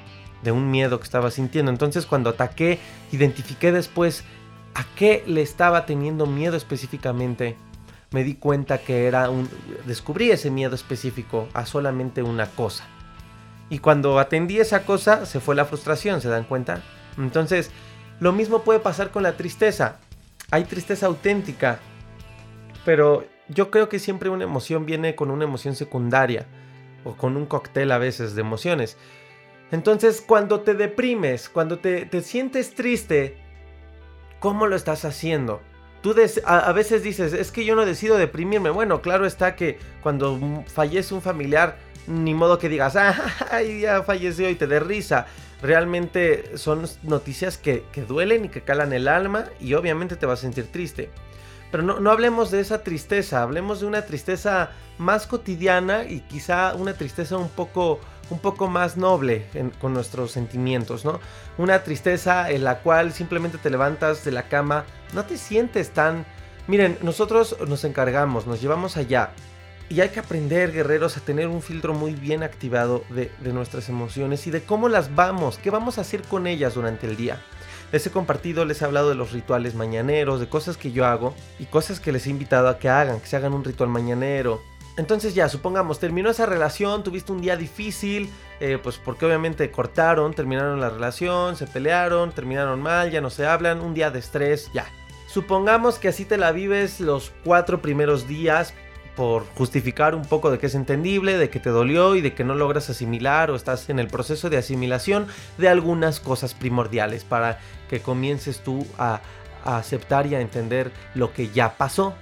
de 0.43 0.51
un 0.51 0.71
miedo 0.71 0.99
que 0.99 1.03
estaba 1.03 1.29
sintiendo. 1.29 1.71
Entonces 1.71 2.05
cuando 2.05 2.31
ataqué, 2.31 2.79
identifiqué 3.11 3.71
después 3.71 4.23
a 4.73 4.85
qué 4.95 5.23
le 5.27 5.41
estaba 5.41 5.85
teniendo 5.85 6.25
miedo 6.25 6.55
específicamente. 6.55 7.57
Me 8.11 8.23
di 8.23 8.35
cuenta 8.35 8.77
que 8.77 9.07
era 9.07 9.29
un... 9.29 9.49
Descubrí 9.85 10.31
ese 10.31 10.49
miedo 10.49 10.73
específico 10.73 11.49
a 11.53 11.65
solamente 11.65 12.23
una 12.23 12.47
cosa. 12.47 12.87
Y 13.69 13.79
cuando 13.79 14.19
atendí 14.19 14.59
esa 14.59 14.85
cosa, 14.85 15.25
se 15.25 15.39
fue 15.39 15.55
la 15.55 15.65
frustración, 15.65 16.21
¿se 16.21 16.29
dan 16.29 16.43
cuenta? 16.43 16.81
Entonces, 17.17 17.71
lo 18.19 18.31
mismo 18.31 18.63
puede 18.63 18.79
pasar 18.79 19.11
con 19.11 19.23
la 19.23 19.37
tristeza. 19.37 19.99
Hay 20.51 20.65
tristeza 20.65 21.07
auténtica, 21.07 21.79
pero 22.85 23.25
yo 23.49 23.71
creo 23.71 23.89
que 23.89 23.99
siempre 23.99 24.29
una 24.29 24.43
emoción 24.43 24.85
viene 24.85 25.15
con 25.15 25.31
una 25.31 25.43
emoción 25.43 25.75
secundaria 25.75 26.45
o 27.03 27.15
con 27.15 27.37
un 27.37 27.45
cóctel 27.45 27.91
a 27.91 27.97
veces 27.97 28.35
de 28.35 28.41
emociones. 28.41 28.97
Entonces, 29.71 30.21
cuando 30.21 30.61
te 30.61 30.75
deprimes, 30.75 31.49
cuando 31.49 31.79
te, 31.79 32.07
sientes 32.21 32.75
triste, 32.75 33.37
¿cómo 34.39 34.67
lo 34.67 34.75
estás 34.75 35.05
haciendo? 35.05 35.61
Tú 36.01 36.13
a, 36.45 36.71
veces 36.71 37.01
dices, 37.01 37.33
es 37.33 37.51
que 37.51 37.65
yo 37.65 37.75
no 37.75 37.83
decido 37.83 38.17
deprimirme. 38.17 38.69
Bueno, 38.69 39.01
claro 39.01 39.25
está 39.25 39.55
que 39.55 39.79
cuando 40.03 40.63
fallece 40.67 41.15
un 41.15 41.23
familiar, 41.23 41.77
ni 42.07 42.33
modo 42.33 42.59
que 42.59 42.69
digas, 42.69 42.95
ah, 42.95 43.15
ya 43.61 44.03
falleció 44.03 44.49
y 44.49 44.55
te 44.55 44.67
dé 44.67 44.79
risa. 44.79 45.27
Realmente 45.61 46.57
son 46.57 46.85
noticias 47.03 47.57
que, 47.57 47.85
que 47.91 48.03
duelen 48.03 48.45
y 48.45 48.49
que 48.49 48.61
calan 48.61 48.93
el 48.93 49.07
alma 49.07 49.45
y 49.59 49.73
obviamente 49.73 50.15
te 50.15 50.25
vas 50.25 50.39
a 50.39 50.41
sentir 50.43 50.71
triste. 50.71 51.09
Pero 51.71 51.99
no, 51.99 52.09
hablemos 52.09 52.51
de 52.51 52.61
esa 52.61 52.83
tristeza, 52.83 53.41
hablemos 53.41 53.81
de 53.81 53.87
una 53.87 54.03
tristeza 54.03 54.69
más 54.97 55.27
cotidiana 55.27 56.05
y 56.05 56.21
quizá 56.21 56.73
una 56.73 56.93
tristeza 56.93 57.35
un 57.35 57.49
poco, 57.49 57.99
un 58.29 58.39
poco 58.39 58.67
más 58.67 58.95
noble 58.95 59.45
con 59.81 59.93
nuestros 59.93 60.31
sentimientos, 60.31 61.03
¿no? 61.03 61.19
Una 61.57 61.83
tristeza 61.83 62.49
en 62.49 62.63
la 62.63 62.79
cual 62.79 63.11
simplemente 63.11 63.57
te 63.57 63.69
levantas 63.69 64.23
de 64.23 64.31
la 64.31 64.43
cama, 64.43 64.85
no 65.13 65.25
te 65.25 65.37
sientes 65.37 65.89
tan... 65.89 66.25
Miren, 66.67 66.97
nosotros 67.01 67.57
nos 67.67 67.83
encargamos, 67.83 68.47
nos 68.47 68.61
llevamos 68.61 68.95
allá. 68.95 69.31
Y 69.87 70.01
hay 70.01 70.09
que 70.09 70.19
aprender, 70.19 70.71
guerreros, 70.71 71.15
a 71.17 71.21
tener 71.21 71.47
un 71.47 71.61
filtro 71.61 71.93
muy 71.93 72.13
bien 72.13 72.41
activado 72.41 73.03
de, 73.09 73.31
de 73.41 73.53
nuestras 73.53 73.87
emociones 73.87 74.47
y 74.47 74.51
de 74.51 74.63
cómo 74.63 74.89
las 74.89 75.13
vamos, 75.13 75.59
qué 75.59 75.69
vamos 75.69 75.97
a 75.97 76.01
hacer 76.01 76.23
con 76.23 76.47
ellas 76.47 76.73
durante 76.73 77.05
el 77.05 77.15
día. 77.15 77.41
Les 77.91 78.05
he 78.07 78.11
compartido, 78.11 78.65
les 78.65 78.81
he 78.81 78.85
hablado 78.85 79.09
de 79.09 79.15
los 79.15 79.31
rituales 79.31 79.75
mañaneros, 79.75 80.39
de 80.39 80.49
cosas 80.49 80.75
que 80.75 80.91
yo 80.91 81.05
hago 81.05 81.35
y 81.59 81.65
cosas 81.65 81.99
que 81.99 82.11
les 82.11 82.25
he 82.25 82.31
invitado 82.31 82.67
a 82.67 82.79
que 82.79 82.89
hagan, 82.89 83.19
que 83.19 83.27
se 83.27 83.35
hagan 83.35 83.53
un 83.53 83.63
ritual 83.63 83.89
mañanero. 83.89 84.61
Entonces 84.97 85.35
ya, 85.35 85.49
supongamos, 85.49 85.99
terminó 85.99 86.29
esa 86.29 86.45
relación, 86.45 87.03
tuviste 87.03 87.31
un 87.31 87.41
día 87.41 87.57
difícil, 87.57 88.29
eh, 88.59 88.79
pues 88.81 88.97
porque 88.97 89.25
obviamente 89.25 89.69
cortaron, 89.69 90.33
terminaron 90.33 90.79
la 90.79 90.89
relación, 90.89 91.57
se 91.57 91.67
pelearon, 91.67 92.31
terminaron 92.31 92.81
mal, 92.81 93.11
ya 93.11 93.21
no 93.21 93.29
se 93.29 93.45
hablan, 93.45 93.81
un 93.81 93.93
día 93.93 94.09
de 94.09 94.19
estrés, 94.19 94.71
ya. 94.73 94.85
Supongamos 95.27 95.99
que 95.99 96.07
así 96.07 96.23
te 96.23 96.37
la 96.37 96.53
vives 96.53 97.01
los 97.01 97.33
cuatro 97.43 97.81
primeros 97.81 98.25
días, 98.27 98.73
por 99.15 99.45
justificar 99.55 100.13
un 100.13 100.25
poco 100.25 100.51
de 100.51 100.59
que 100.59 100.67
es 100.67 100.75
entendible, 100.75 101.37
de 101.37 101.49
que 101.49 101.59
te 101.59 101.69
dolió 101.69 102.15
y 102.15 102.21
de 102.21 102.33
que 102.33 102.43
no 102.43 102.55
logras 102.55 102.89
asimilar 102.89 103.49
o 103.49 103.55
estás 103.55 103.89
en 103.89 103.99
el 103.99 104.07
proceso 104.07 104.49
de 104.49 104.57
asimilación 104.57 105.27
de 105.57 105.69
algunas 105.69 106.19
cosas 106.19 106.53
primordiales 106.53 107.23
para 107.23 107.59
que 107.89 108.01
comiences 108.01 108.59
tú 108.59 108.85
a, 108.97 109.21
aceptar 109.63 110.27
y 110.27 110.35
a 110.35 110.41
entender 110.41 110.91
lo 111.15 111.33
que 111.33 111.49
ya 111.49 111.75
pasó. 111.75 112.13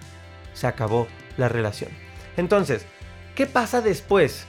Se 0.53 0.65
acabó 0.65 1.07
la 1.35 1.49
relación. 1.49 1.91
Entonces, 2.37 2.85
¿qué 3.35 3.47
pasa 3.47 3.81
después? 3.81 4.45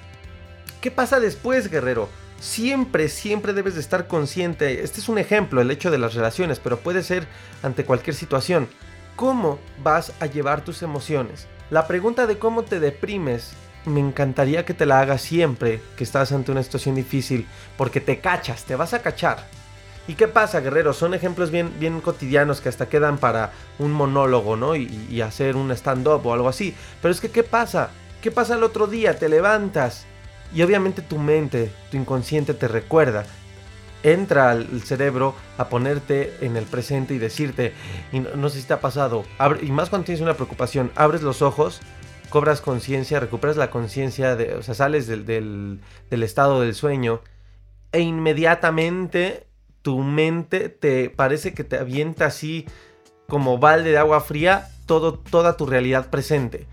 ¿Qué 0.80 0.92
pasa 0.92 1.18
después, 1.18 1.70
guerrero? 1.70 2.08
Siempre, 2.38 3.08
siempre 3.08 3.52
debes 3.52 3.74
de 3.74 3.80
estar 3.80 4.06
consciente. 4.06 4.84
Este 4.84 5.00
es 5.00 5.08
un 5.08 5.18
ejemplo, 5.18 5.60
el 5.60 5.70
hecho 5.70 5.90
de 5.90 5.98
las 5.98 6.14
relaciones, 6.14 6.60
pero 6.60 6.78
puede 6.78 7.02
ser 7.02 7.26
ante 7.62 7.84
cualquier 7.84 8.14
situación. 8.14 8.68
¿Cómo 9.16 9.58
vas 9.82 10.12
a 10.20 10.26
llevar 10.26 10.62
tus 10.62 10.82
emociones? 10.82 11.48
La 11.74 11.88
pregunta 11.88 12.28
de 12.28 12.38
cómo 12.38 12.62
te 12.62 12.78
deprimes, 12.78 13.50
me 13.84 13.98
encantaría 13.98 14.64
que 14.64 14.74
te 14.74 14.86
la 14.86 15.00
hagas 15.00 15.22
siempre 15.22 15.82
que 15.96 16.04
estás 16.04 16.30
ante 16.30 16.52
una 16.52 16.62
situación 16.62 16.94
difícil, 16.94 17.48
porque 17.76 18.00
te 18.00 18.20
cachas, 18.20 18.62
te 18.62 18.76
vas 18.76 18.94
a 18.94 19.02
cachar. 19.02 19.44
¿Y 20.06 20.14
qué 20.14 20.28
pasa, 20.28 20.60
guerreros? 20.60 20.96
Son 20.96 21.14
ejemplos 21.14 21.50
bien, 21.50 21.72
bien 21.80 22.00
cotidianos 22.00 22.60
que 22.60 22.68
hasta 22.68 22.88
quedan 22.88 23.18
para 23.18 23.50
un 23.80 23.90
monólogo, 23.90 24.54
¿no? 24.54 24.76
Y, 24.76 24.84
y 25.10 25.20
hacer 25.20 25.56
un 25.56 25.72
stand-up 25.72 26.24
o 26.24 26.32
algo 26.32 26.48
así. 26.48 26.76
Pero 27.02 27.10
es 27.10 27.20
que, 27.20 27.32
¿qué 27.32 27.42
pasa? 27.42 27.90
¿Qué 28.22 28.30
pasa 28.30 28.54
el 28.54 28.62
otro 28.62 28.86
día? 28.86 29.18
Te 29.18 29.28
levantas 29.28 30.06
y 30.54 30.62
obviamente 30.62 31.02
tu 31.02 31.18
mente, 31.18 31.72
tu 31.90 31.96
inconsciente 31.96 32.54
te 32.54 32.68
recuerda, 32.68 33.26
entra 34.04 34.50
al 34.50 34.82
cerebro 34.82 35.34
a 35.58 35.68
ponerte 35.68 36.34
en 36.40 36.56
el 36.56 36.64
presente 36.64 37.14
y 37.14 37.18
decirte, 37.18 37.72
y 38.12 38.20
no, 38.20 38.48
sé 38.50 38.60
si 38.60 38.66
te 38.68 38.74
ha 38.74 38.80
pasado, 38.80 39.24
y 39.62 39.72
más 39.72 39.90
cuando 39.90 40.04
tienes 40.04 40.20
una 40.20 40.34
preocupación, 40.34 40.92
abres 40.94 41.22
los 41.22 41.42
ojos, 41.42 41.80
cobras 42.28 42.60
conciencia, 42.60 43.18
recuperas 43.18 43.56
la 43.56 43.70
conciencia, 43.70 44.36
o 44.58 44.62
sea, 44.62 44.74
sales 44.74 45.06
del, 45.06 45.24
del, 45.24 46.22
estado 46.22 46.60
del 46.60 46.74
sueño 46.74 47.20
e 47.92 48.00
inmediatamente 48.00 49.46
tu 49.82 49.98
mente 49.98 50.68
te 50.68 51.10
parece 51.10 51.54
que 51.54 51.64
te 51.64 51.78
avienta 51.78 52.26
así 52.26 52.66
como 53.28 53.58
balde 53.58 53.90
de 53.90 53.98
agua 53.98 54.20
fría 54.20 54.68
todo, 54.86 55.14
toda 55.14 55.56
tu 55.56 55.64
realidad 55.64 56.10
presente. 56.10 56.66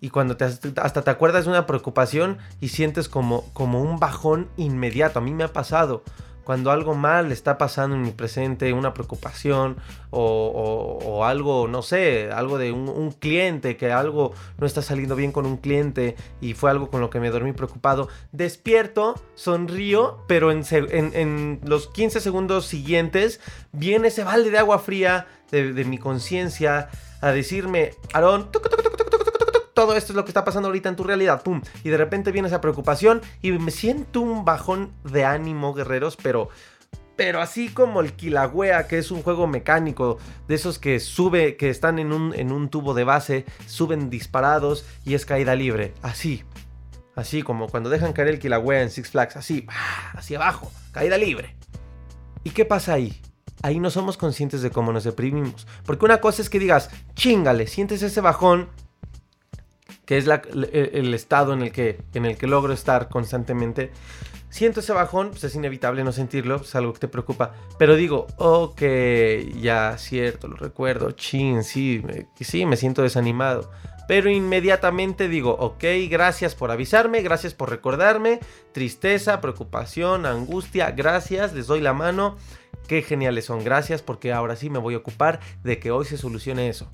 Y 0.00 0.10
cuando 0.10 0.36
te, 0.36 0.46
hasta 0.46 1.02
te 1.02 1.10
acuerdas 1.10 1.44
de 1.44 1.50
una 1.50 1.66
preocupación 1.66 2.38
y 2.60 2.68
sientes 2.68 3.08
como, 3.08 3.44
como 3.52 3.82
un 3.82 4.00
bajón 4.00 4.48
inmediato. 4.56 5.20
A 5.20 5.22
mí 5.22 5.32
me 5.32 5.44
ha 5.44 5.52
pasado 5.52 6.02
cuando 6.44 6.70
algo 6.70 6.94
mal 6.94 7.32
está 7.32 7.58
pasando 7.58 7.96
en 7.96 8.02
mi 8.02 8.10
presente, 8.10 8.72
una 8.72 8.94
preocupación 8.94 9.76
o, 10.10 11.24
algo, 11.24 11.68
no 11.68 11.82
sé, 11.82 12.30
algo 12.32 12.58
de 12.58 12.72
un, 12.72 13.12
cliente, 13.12 13.76
que 13.76 13.92
algo 13.92 14.32
no 14.58 14.66
está 14.66 14.82
saliendo 14.82 15.16
bien 15.16 15.32
con 15.32 15.46
un 15.46 15.56
cliente 15.56 16.16
y 16.40 16.54
fue 16.54 16.70
algo 16.70 16.90
con 16.90 17.00
lo 17.00 17.10
que 17.10 17.20
me 17.20 17.30
dormí 17.30 17.52
preocupado, 17.52 18.08
despierto, 18.32 19.14
sonrío, 19.34 20.24
pero 20.26 20.50
en, 20.52 21.60
los 21.64 21.88
15 21.88 22.20
segundos 22.20 22.66
siguientes 22.66 23.40
viene 23.72 24.08
ese 24.08 24.24
balde 24.24 24.50
de 24.50 24.58
agua 24.58 24.78
fría 24.78 25.26
de, 25.50 25.84
mi 25.84 25.98
conciencia 25.98 26.88
a 27.20 27.30
decirme, 27.30 27.92
Aarón, 28.12 28.50
todo 29.74 29.96
esto 29.96 30.12
es 30.12 30.16
lo 30.16 30.24
que 30.24 30.30
está 30.30 30.44
pasando 30.44 30.68
ahorita 30.68 30.88
en 30.88 30.96
tu 30.96 31.04
realidad, 31.04 31.42
pum. 31.42 31.62
Y 31.84 31.90
de 31.90 31.96
repente 31.96 32.32
viene 32.32 32.48
esa 32.48 32.60
preocupación 32.60 33.22
y 33.40 33.52
me 33.52 33.70
siento 33.70 34.20
un 34.20 34.44
bajón 34.44 34.92
de 35.04 35.24
ánimo, 35.24 35.74
guerreros, 35.74 36.16
pero 36.16 36.48
pero 37.16 37.40
así 37.40 37.68
como 37.68 38.00
el 38.00 38.14
Kilauea, 38.14 38.88
que 38.88 38.98
es 38.98 39.10
un 39.10 39.22
juego 39.22 39.46
mecánico 39.46 40.18
de 40.48 40.54
esos 40.54 40.78
que 40.78 40.98
sube, 40.98 41.56
que 41.56 41.68
están 41.68 41.98
en 41.98 42.12
un, 42.12 42.34
en 42.34 42.50
un 42.52 42.68
tubo 42.68 42.94
de 42.94 43.04
base, 43.04 43.44
suben 43.66 44.10
disparados 44.10 44.86
y 45.04 45.14
es 45.14 45.26
caída 45.26 45.54
libre. 45.54 45.94
Así. 46.02 46.42
Así 47.14 47.42
como 47.42 47.68
cuando 47.68 47.90
dejan 47.90 48.14
caer 48.14 48.28
el 48.28 48.38
Kilauea 48.38 48.82
en 48.82 48.90
Six 48.90 49.10
Flags. 49.10 49.36
Así, 49.36 49.66
hacia 50.14 50.38
abajo, 50.38 50.72
caída 50.90 51.18
libre. 51.18 51.54
¿Y 52.44 52.50
qué 52.50 52.64
pasa 52.64 52.94
ahí? 52.94 53.20
Ahí 53.62 53.78
no 53.78 53.90
somos 53.90 54.16
conscientes 54.16 54.62
de 54.62 54.70
cómo 54.70 54.92
nos 54.92 55.04
deprimimos. 55.04 55.66
Porque 55.84 56.04
una 56.04 56.20
cosa 56.20 56.42
es 56.42 56.50
que 56.50 56.58
digas, 56.58 56.90
chingale, 57.14 57.66
sientes 57.66 58.02
ese 58.02 58.20
bajón, 58.20 58.68
es 60.18 60.26
el, 60.26 61.14
estado 61.14 61.52
en 61.52 61.62
el, 61.62 61.72
que, 61.72 61.98
en 62.14 62.26
el 62.26 62.36
que 62.36 62.46
logro 62.46 62.72
estar 62.72 63.08
constantemente 63.08 63.90
siento 64.52 64.80
ese 64.80 64.92
bajón, 64.92 65.30
pues 65.30 65.42
es 65.44 65.54
inevitable 65.56 66.04
no 66.04 66.12
sentirlo, 66.12 66.56
es 66.56 66.74
algo 66.74 66.92
que 66.92 67.00
te 67.00 67.08
preocupa. 67.08 67.54
Pero 67.78 67.96
digo, 67.96 68.26
ok, 68.36 68.82
ya, 69.60 69.96
cierto, 69.98 70.46
lo 70.46 70.56
recuerdo, 70.56 71.10
chin, 71.12 71.64
sí, 71.64 72.02
sí, 72.38 72.66
me 72.66 72.76
siento 72.76 73.02
desanimado. 73.02 73.70
Pero 74.06 74.30
inmediatamente 74.30 75.28
digo, 75.28 75.52
ok, 75.52 75.84
gracias 76.10 76.54
por 76.54 76.70
avisarme, 76.70 77.22
gracias 77.22 77.54
por 77.54 77.70
recordarme, 77.70 78.40
tristeza, 78.72 79.40
preocupación, 79.40 80.26
angustia, 80.26 80.90
gracias, 80.90 81.54
les 81.54 81.66
doy 81.66 81.80
la 81.80 81.94
mano, 81.94 82.36
qué 82.88 83.00
geniales 83.02 83.46
son, 83.46 83.64
gracias 83.64 84.02
porque 84.02 84.32
ahora 84.32 84.56
sí 84.56 84.68
me 84.68 84.78
voy 84.78 84.94
a 84.94 84.98
ocupar 84.98 85.40
de 85.64 85.78
que 85.78 85.90
hoy 85.90 86.04
se 86.04 86.18
solucione 86.18 86.68
eso. 86.68 86.90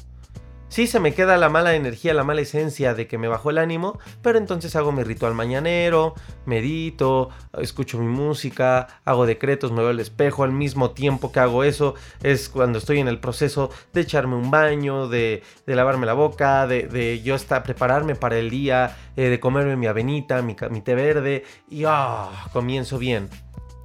Sí 0.69 0.87
se 0.87 1.01
me 1.01 1.15
queda 1.15 1.39
la 1.39 1.49
mala 1.49 1.75
energía, 1.75 2.13
la 2.13 2.25
mala 2.25 2.43
esencia 2.43 2.93
de 2.93 3.07
que 3.07 3.17
me 3.17 3.27
bajó 3.27 3.49
el 3.49 3.59
ánimo, 3.59 3.99
pero 4.23 4.39
entonces 4.39 4.77
hago 4.77 4.93
mi 4.93 5.03
ritual 5.03 5.33
mañanero, 5.33 6.15
medito, 6.45 7.31
escucho 7.59 7.99
mi 7.99 8.07
música, 8.07 9.01
hago 9.07 9.25
decretos, 9.25 9.73
me 9.73 9.81
veo 9.81 9.89
al 9.89 10.01
espejo, 10.01 10.45
al 10.45 10.53
mismo 10.53 10.91
tiempo 10.91 11.33
que 11.33 11.41
hago 11.41 11.65
eso 11.65 11.95
es 12.23 12.51
cuando 12.51 12.79
estoy 12.79 13.01
en 13.01 13.09
el 13.09 13.19
proceso 13.19 13.71
de 13.95 14.03
echarme 14.03 14.37
un 14.37 14.51
baño, 14.51 15.09
de, 15.09 15.43
lavarme 15.65 16.05
la 16.05 16.13
boca, 16.13 16.67
de, 16.67 17.23
yo 17.25 17.35
estar, 17.35 17.63
prepararme 17.63 18.15
para 18.15 18.39
el 18.39 18.51
día, 18.51 18.95
eh, 19.17 19.31
de 19.31 19.41
comerme 19.41 19.75
mi 19.77 19.87
avenita, 19.87 20.43
mi, 20.43 20.55
mi 20.71 20.83
té 20.83 20.95
verde 20.95 21.45
y 21.71 21.85
ah, 21.87 22.29
comienzo 22.53 22.99
bien. 22.99 23.31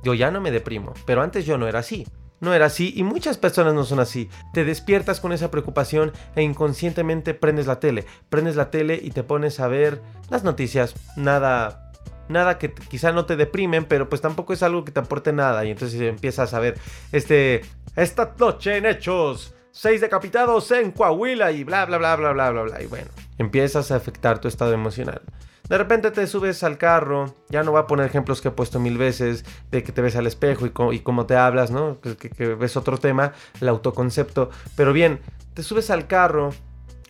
Yo 0.04 0.14
ya 0.14 0.32
no 0.32 0.42
me 0.42 0.52
deprimo, 0.52 0.94
pero 1.06 1.22
antes 1.22 1.46
yo 1.46 1.58
no 1.58 1.66
era 1.66 1.80
así 1.80 2.06
no 2.44 2.54
era 2.54 2.66
así 2.66 2.94
y 2.96 3.04
muchas 3.04 3.38
personas 3.38 3.74
no 3.74 3.86
son 3.86 4.00
así. 4.00 4.30
Te 4.54 4.66
despiertas 4.66 5.20
con 5.22 5.32
esa 5.32 5.50
preocupación 5.50 6.12
e 6.36 6.44
inconscientemente 6.44 7.34
prendes 7.34 7.68
la 7.68 7.80
tele. 7.80 8.06
Prendes 8.30 8.58
la 8.58 8.70
tele 8.70 9.00
y 9.02 9.12
te 9.12 9.24
pones 9.24 9.60
a 9.62 9.68
ver 9.68 10.02
las 10.30 10.44
noticias. 10.44 10.94
Nada 11.16 11.92
nada 12.28 12.58
que 12.58 12.74
quizá 12.74 13.12
no 13.12 13.26
te 13.26 13.36
deprimen, 13.36 13.86
pero 13.86 14.10
pues 14.10 14.22
tampoco 14.22 14.54
es 14.54 14.64
algo 14.64 14.84
que 14.84 14.92
te 14.92 15.00
aporte 15.00 15.32
nada. 15.32 15.64
Y 15.64 15.72
entonces 15.72 16.02
empiezas 16.02 16.54
a 16.54 16.60
ver, 16.60 16.78
este, 17.14 17.62
esta 17.96 18.36
noche 18.38 18.78
en 18.78 18.88
hechos, 18.88 19.54
seis 19.72 20.02
decapitados 20.02 20.70
en 20.72 20.92
Coahuila 20.92 21.52
y 21.54 21.64
bla, 21.64 21.86
bla, 21.86 21.98
bla, 21.98 22.16
bla, 22.18 22.34
bla, 22.34 22.52
bla, 22.52 22.62
bla. 22.64 22.82
Y 22.82 22.88
bueno, 22.88 23.08
empiezas 23.38 23.92
a 23.92 23.96
afectar 23.96 24.40
tu 24.40 24.50
estado 24.50 24.74
emocional. 24.74 25.22
De 25.70 25.78
repente 25.78 26.12
te 26.12 26.28
subes 26.28 26.64
al 26.64 26.78
carro, 26.78 27.34
ya 27.50 27.64
no 27.64 27.72
voy 27.72 27.80
a 27.80 27.88
poner 27.88 28.06
ejemplos 28.06 28.42
que 28.42 28.50
he 28.50 28.52
puesto 28.52 28.80
mil 28.80 28.98
veces, 28.98 29.46
de 29.72 29.82
que 29.82 29.94
te 29.94 30.02
ves 30.02 30.16
al 30.18 30.28
espejo 30.28 30.92
y, 30.92 31.00
cómo 31.00 31.26
te 31.26 31.38
hablas, 31.38 31.72
¿no? 31.72 32.00
Que, 32.02 32.56
ves 32.56 32.76
otro 32.76 32.98
tema, 32.98 33.32
el 33.62 33.70
autoconcepto. 33.70 34.50
Pero 34.76 34.92
bien, 34.92 35.22
te 35.54 35.64
subes 35.64 35.90
al 35.90 36.08
carro, 36.08 36.52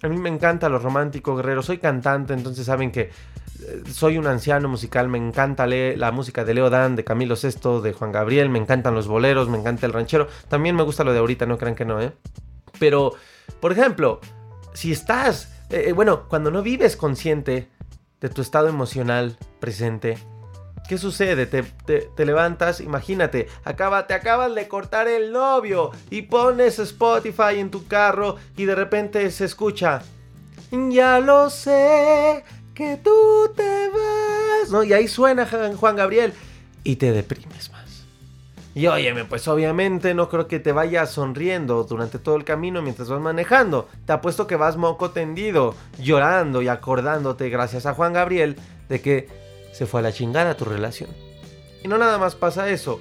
a 0.04 0.08
mí 0.08 0.18
me 0.18 0.30
encanta 0.30 0.70
lo 0.70 0.78
romántico, 0.78 1.36
guerrero, 1.36 1.64
soy 1.64 1.80
cantante, 1.80 2.34
entonces 2.34 2.68
saben 2.68 2.92
que 2.92 3.10
eh, 3.62 3.84
soy 3.92 4.20
un 4.20 4.28
anciano 4.28 4.70
musical, 4.70 5.08
me 5.08 5.18
encanta 5.18 5.66
la 5.66 6.12
música 6.12 6.46
de 6.46 6.54
Leo 6.54 6.70
Dan, 6.70 6.96
de 6.96 7.04
Camilo 7.04 7.36
Sesto, 7.36 7.82
de 7.82 7.94
Juan 7.94 8.12
Gabriel, 8.12 8.50
me 8.50 8.60
encantan 8.60 8.94
los 8.94 9.08
boleros, 9.08 9.50
me 9.50 9.58
encanta 9.58 9.88
el 9.88 9.94
ranchero, 9.94 10.28
también 10.48 10.76
me 10.76 10.84
gusta 10.84 11.04
lo 11.04 11.12
de 11.12 11.20
ahorita, 11.20 11.48
no 11.48 11.58
crean 11.58 11.76
que 11.76 11.86
no, 11.86 12.00
¿eh? 12.00 12.14
Pero, 12.80 13.14
por 13.60 13.72
ejemplo, 13.72 14.20
si 14.74 14.92
estás, 14.92 15.52
eh, 15.70 15.86
eh, 15.88 15.94
bueno, 15.94 16.28
cuando 16.28 16.52
no 16.52 16.62
vives 16.62 16.96
consciente 16.96 17.70
de 18.24 18.30
tu 18.30 18.42
estado 18.42 18.70
emocional 18.70 19.38
presente. 19.60 20.18
¿Qué 20.88 20.98
sucede? 20.98 21.46
Te, 21.46 22.26
levantas, 22.26 22.80
imagínate, 22.80 23.48
acaba, 23.66 24.08
te 24.08 24.14
acabas 24.14 24.56
de 24.56 24.68
cortar 24.70 25.10
el 25.10 25.34
novio 25.34 25.92
y 26.10 26.24
pones 26.24 26.80
Spotify 26.80 27.60
en 27.60 27.70
tu 27.70 27.86
carro 27.86 28.38
y 28.56 28.64
de 28.64 28.76
repente 28.76 29.30
se 29.30 29.44
escucha, 29.44 30.02
ya 30.72 31.20
lo 31.20 31.50
sé, 31.50 32.46
que 32.74 32.98
tú 32.98 33.52
te 33.56 33.90
vas, 33.90 34.72
¿no? 34.72 34.84
Y 34.84 34.94
ahí 34.94 35.10
suena 35.10 35.46
Juan 35.76 35.96
Gabriel 35.98 36.34
y 36.86 36.96
te 36.96 37.12
deprimes 37.12 37.72
más. 37.72 37.83
Y 38.76 38.88
óyeme, 38.88 39.26
pues 39.26 39.48
obviamente 39.48 40.16
no 40.16 40.30
creo 40.30 40.48
que 40.48 40.60
te 40.60 40.72
vayas 40.72 41.12
sonriendo 41.12 41.84
durante 41.84 42.18
todo 42.18 42.36
el 42.36 42.44
camino 42.44 42.82
mientras 42.82 43.08
vas 43.08 43.22
manejando. 43.22 43.88
Te 44.06 44.14
apuesto 44.14 44.48
que 44.48 44.56
vas 44.56 44.78
moco 44.78 45.12
tendido, 45.12 45.76
llorando 46.00 46.62
y 46.64 46.68
acordándote, 46.68 47.50
gracias 47.50 47.86
a 47.86 47.94
Juan 47.94 48.14
Gabriel, 48.14 48.56
de 48.90 49.00
que 49.00 49.30
se 49.74 49.86
fue 49.86 50.00
a 50.00 50.04
la 50.04 50.12
chingada 50.12 50.58
tu 50.58 50.66
relación. 50.66 51.12
Y 51.84 51.88
no 51.88 52.00
nada 52.00 52.18
más 52.18 52.34
pasa 52.36 52.70
eso 52.70 53.00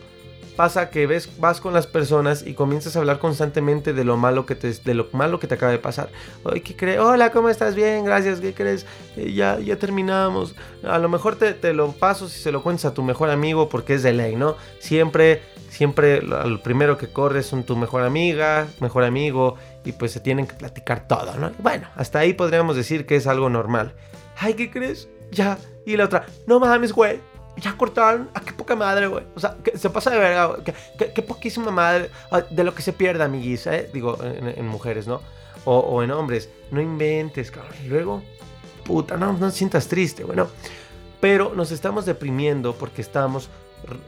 pasa 0.56 0.90
que 0.90 1.06
ves, 1.06 1.30
vas 1.38 1.61
con 1.61 1.72
las 1.72 1.87
personas 1.87 2.44
y 2.46 2.54
comienzas 2.54 2.96
a 2.96 3.00
hablar 3.00 3.18
constantemente 3.18 3.92
de 3.92 4.04
lo 4.04 4.16
malo 4.16 4.46
que 4.46 4.54
te, 4.54 4.72
de 4.72 4.94
lo 4.94 5.08
malo 5.12 5.38
que 5.38 5.46
te 5.46 5.54
acaba 5.54 5.72
de 5.72 5.78
pasar. 5.78 6.11
Oye, 6.44 6.62
¿qué 6.62 6.76
crees? 6.76 6.98
Hola, 6.98 7.32
¿cómo 7.32 7.48
estás? 7.48 7.74
Bien, 7.74 8.04
gracias. 8.04 8.40
¿Qué 8.40 8.52
crees? 8.52 8.87
Eh, 9.16 9.32
ya, 9.32 9.58
ya 9.58 9.76
terminamos. 9.76 10.54
A 10.85 10.98
lo 10.98 11.08
mejor 11.08 11.37
te, 11.37 11.72
lo 11.72 11.92
paso 11.92 12.28
si 12.28 12.40
se 12.40 12.52
lo 12.52 12.62
cuentas 12.62 12.87
a 12.87 12.94
tu 12.94 13.02
mejor 13.02 13.30
amigo 13.30 13.68
porque 13.68 13.94
es 13.94 14.02
de 14.02 14.12
ley, 14.12 14.37
¿no? 14.37 14.56
Siempre, 14.78 15.42
siempre 15.72 16.22
lo 16.22 16.62
primero 16.62 16.98
que 16.98 17.08
corres 17.08 17.46
son 17.46 17.64
tu 17.64 17.76
mejor 17.76 18.02
amiga, 18.02 18.68
mejor 18.80 19.04
amigo 19.04 19.56
y 19.85 19.92
pues 19.92 20.12
se 20.12 20.20
tienen 20.20 20.46
que 20.46 20.54
platicar 20.54 21.08
todo, 21.08 21.35
¿no? 21.37 21.50
Bueno, 21.58 21.88
hasta 21.96 22.20
ahí 22.20 22.35
podríamos 22.35 22.76
decir 22.76 23.06
que 23.06 23.16
es 23.16 23.26
algo 23.26 23.48
normal. 23.48 23.94
Ay, 24.38 24.54
¿qué 24.54 24.70
crees? 24.70 25.08
Ya. 25.30 25.58
Y 25.87 25.96
la 25.96 26.04
otra, 26.04 26.26
no 26.46 26.61
mames, 26.61 26.92
güey 26.92 27.20
ya 27.56 27.76
cortaron. 27.76 28.30
¿A 28.35 28.40
qué 28.40 28.52
poca 28.52 28.76
madre, 28.76 29.06
güey? 29.06 29.24
O 29.35 29.40
sea, 29.40 29.56
se 29.74 29.90
pasa 29.90 30.11
de 30.11 30.18
verga, 30.18 30.56
qué, 31.14 31.22
poquísima 31.22 31.70
madre. 31.70 32.11
Ah, 32.30 32.42
de 32.48 32.64
lo 32.64 32.74
que 32.74 32.82
se 32.82 32.92
pierde, 32.92 33.24
amiguis, 33.24 33.66
¿eh? 33.66 33.90
Digo, 33.92 34.18
en, 34.22 34.66
mujeres, 34.66 35.06
¿no? 35.06 35.20
O, 35.64 36.02
en 36.02 36.11
hombres. 36.11 36.48
No 36.70 36.80
inventes, 36.80 37.50
cabrón. 37.50 37.74
Y 37.85 37.88
luego, 37.88 38.22
puta, 38.85 39.16
no, 39.16 39.32
no 39.32 39.50
te 39.50 39.56
sientas 39.56 39.88
triste, 39.88 40.24
bueno. 40.24 40.48
Pero 41.20 41.52
nos 41.54 41.70
estamos 41.70 42.04
deprimiendo 42.04 42.74
porque 42.74 43.00
estamos 43.00 43.48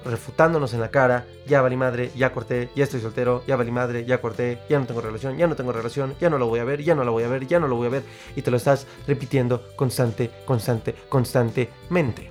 refutándonos 0.05 0.75
en 0.75 0.81
la 0.81 0.91
cara, 0.91 1.27
ya 1.47 1.63
valí 1.63 1.77
madre, 1.77 2.11
ya 2.17 2.33
corté, 2.33 2.71
ya 2.75 2.85
estoy 2.85 3.01
soltero, 3.01 3.43
ya 3.47 3.57
valí 3.57 3.71
madre, 3.71 4.05
ya 4.05 4.21
corté, 4.21 4.59
ya 4.69 4.79
no 4.79 4.87
tengo 4.87 5.01
relación, 5.01 5.37
ya 5.37 5.47
no 5.47 5.57
tengo 5.57 5.73
relación, 5.73 6.15
ya 6.21 6.31
no 6.31 6.39
lo 6.39 6.47
voy 6.47 6.61
a 6.61 6.65
ver, 6.65 6.83
ya 6.83 6.95
no 6.95 7.05
lo 7.05 7.13
voy 7.13 7.25
a 7.25 7.29
ver, 7.29 7.47
ya 7.47 7.61
no 7.61 7.69
lo 7.69 7.77
voy 7.77 7.87
a 7.89 7.91
ver, 7.91 8.03
y 8.37 8.43
te 8.43 8.51
lo 8.51 8.57
estás 8.57 8.87
repitiendo 9.07 9.65
constante, 9.77 10.31
constante, 10.45 10.95
constantemente. 11.09 12.31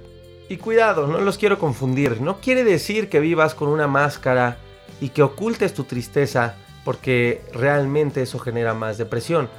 Y 0.49 0.57
cuidado, 0.57 1.07
no 1.07 1.19
los 1.19 1.37
quiero 1.37 1.57
confundir. 1.57 2.21
No 2.21 2.39
quiere 2.39 2.63
decir 2.63 3.09
que 3.09 3.19
vivas 3.19 3.55
con 3.55 3.69
una 3.69 3.87
máscara 3.87 4.57
y 4.99 5.09
que 5.09 5.23
ocultes 5.23 5.73
tu 5.73 5.85
tristeza 5.85 6.55
porque 6.83 7.41
realmente 7.53 8.21
eso 8.21 8.39
genera 8.39 8.73
más 8.73 8.97
depresión. 8.97 9.49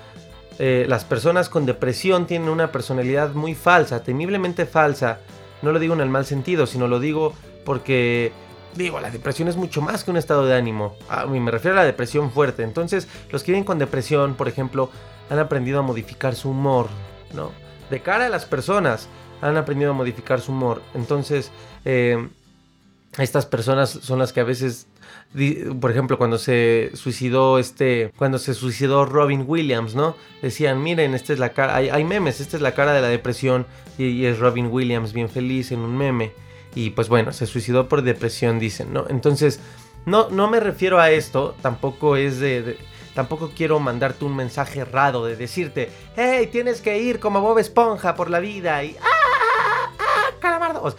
Eh, 0.59 0.85
las 0.89 1.05
personas 1.05 1.49
con 1.49 1.67
depresión 1.67 2.27
tienen 2.27 2.49
una 2.49 2.71
personalidad 2.71 3.33
muy 3.33 3.55
falsa, 3.55 4.03
temiblemente 4.03 4.67
falsa. 4.67 5.21
No 5.63 5.73
lo 5.73 5.79
digo 5.79 5.95
en 5.95 6.01
el 6.01 6.11
mal 6.11 6.27
sentido, 6.27 6.67
sino 6.67 6.87
lo 6.87 7.01
digo 7.01 7.33
porque, 7.65 8.33
digo, 8.75 9.01
la 9.01 9.11
depresión 9.11 9.49
es 9.49 9.57
mucho 9.57 9.81
más 9.81 10.05
que 10.05 10.11
un 10.11 10.17
estado 10.17 10.47
de 10.47 10.55
ánimo. 10.55 10.97
A 11.09 11.27
mí 11.27 11.41
me 11.41 11.51
refiero 11.51 11.77
a 11.77 11.81
la 11.81 11.87
depresión 11.87 12.31
fuerte. 12.31 12.63
Entonces, 12.63 13.09
los 13.31 13.43
que 13.43 13.53
viven 13.53 13.65
con 13.65 13.79
depresión, 13.79 14.35
por 14.35 14.49
ejemplo, 14.49 14.91
han 15.31 15.39
aprendido 15.39 15.79
a 15.79 15.83
modificar 15.83 16.35
su 16.35 16.51
humor, 16.51 16.89
¿no? 17.35 17.51
De 17.91 18.01
cara 18.01 18.27
a 18.27 18.29
las 18.31 18.45
personas 18.45 19.09
han 19.41 19.57
aprendido 19.57 19.91
a 19.91 19.95
modificar 19.95 20.41
su 20.41 20.53
humor. 20.53 20.83
Entonces, 20.95 21.51
eh, 21.85 22.29
estas 23.19 23.47
personas 23.47 23.91
son 23.91 24.19
las 24.19 24.33
que 24.33 24.41
a 24.41 24.45
veces, 24.45 24.87
por 25.81 25.91
ejemplo, 25.91 26.19
cuando 26.19 26.39
se 26.39 26.91
suicidó 26.95 27.59
este, 27.59 28.13
cuando 28.17 28.39
se 28.39 28.55
suicidó 28.55 29.05
Robin 29.05 29.45
Williams, 29.47 29.95
¿no? 29.95 30.17
Decían, 30.43 30.83
miren, 30.83 31.15
esta 31.15 31.33
es 31.33 31.39
la 31.39 31.51
cara, 31.51 31.77
hay, 31.77 32.05
memes, 32.05 32.41
esta 32.41 32.57
es 32.57 32.63
la 32.63 32.75
cara 32.75 32.93
de 32.93 33.01
la 33.01 33.09
depresión 33.09 33.67
y, 33.99 34.25
es 34.25 34.39
Robin 34.39 34.67
Williams 34.67 35.13
bien 35.13 35.29
feliz 35.29 35.73
en 35.73 35.81
un 35.81 35.97
meme. 35.97 36.33
Y 36.75 36.91
pues 36.91 37.09
bueno, 37.09 37.33
se 37.33 37.47
suicidó 37.47 37.89
por 37.89 38.03
depresión, 38.03 38.59
dicen, 38.59 38.93
¿no? 38.93 39.07
Entonces, 39.09 39.61
no, 40.07 40.29
no 40.31 40.49
me 40.49 40.61
refiero 40.61 41.01
a 41.01 41.11
esto, 41.11 41.55
tampoco 41.63 42.17
es 42.17 42.41
de 42.41 42.79
Tampoco 43.15 43.53
quiero 43.57 43.79
mandarte 43.79 44.25
un 44.25 44.35
mensaje 44.35 44.85
raro 44.85 45.25
de 45.25 45.37
decirte, 45.37 45.89
hey, 46.17 46.49
tienes 46.51 46.81
que 46.81 46.99
ir 46.99 47.21
como 47.21 47.41
Bob 47.41 47.59
Esponja 47.61 48.17
por 48.17 48.29
la 48.29 48.41
vida 48.41 48.83
y 48.83 48.97
¡ah! 49.01 49.07
¡ah! 49.07 49.91
¡ah! 49.99 50.31
¡calamardo! 50.41 50.95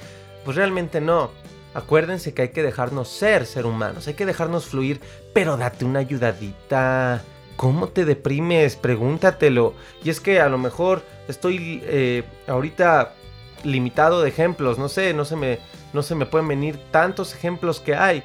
Pues 0.45 0.55
realmente 0.55 1.01
no. 1.01 1.31
Acuérdense 1.73 2.33
que 2.33 2.43
hay 2.43 2.49
que 2.49 2.63
dejarnos 2.63 3.09
ser 3.09 3.45
ser 3.45 3.65
humanos, 3.65 4.07
hay 4.07 4.13
que 4.13 4.25
dejarnos 4.25 4.65
fluir, 4.65 5.01
pero 5.33 5.57
date 5.57 5.83
una 5.83 5.99
ayudadita. 5.99 7.21
¿Cómo 7.57 7.89
te 7.89 8.05
deprimes? 8.05 8.77
Pregúntatelo. 8.77 9.73
Y 10.01 10.09
es 10.09 10.21
que 10.21 10.39
a 10.39 10.47
lo 10.47 10.57
mejor 10.57 11.03
estoy 11.27 11.81
eh, 11.83 12.23
ahorita 12.47 13.13
limitado 13.65 14.21
de 14.21 14.29
ejemplos, 14.29 14.77
no 14.77 14.89
sé, 14.89 15.13
no 15.13 15.25
se, 15.25 15.35
me, 15.35 15.59
no 15.93 16.03
se 16.03 16.15
me 16.15 16.25
pueden 16.25 16.47
venir 16.47 16.79
tantos 16.91 17.33
ejemplos 17.33 17.79
que 17.79 17.95
hay. 17.95 18.23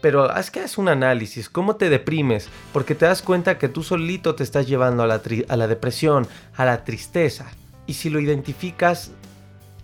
Pero 0.00 0.24
haz 0.30 0.50
que 0.50 0.60
haz 0.60 0.78
un 0.78 0.88
análisis, 0.88 1.48
cómo 1.48 1.76
te 1.76 1.88
deprimes, 1.88 2.48
porque 2.72 2.94
te 2.94 3.06
das 3.06 3.22
cuenta 3.22 3.58
que 3.58 3.68
tú 3.68 3.82
solito 3.82 4.34
te 4.34 4.42
estás 4.42 4.66
llevando 4.66 5.04
a 5.04 5.06
la, 5.06 5.20
a 5.48 5.56
la 5.56 5.68
depresión, 5.68 6.26
a 6.56 6.64
la 6.64 6.84
tristeza. 6.84 7.46
Y 7.86 7.94
si 7.94 8.10
lo 8.10 8.18
identificas, 8.18 9.12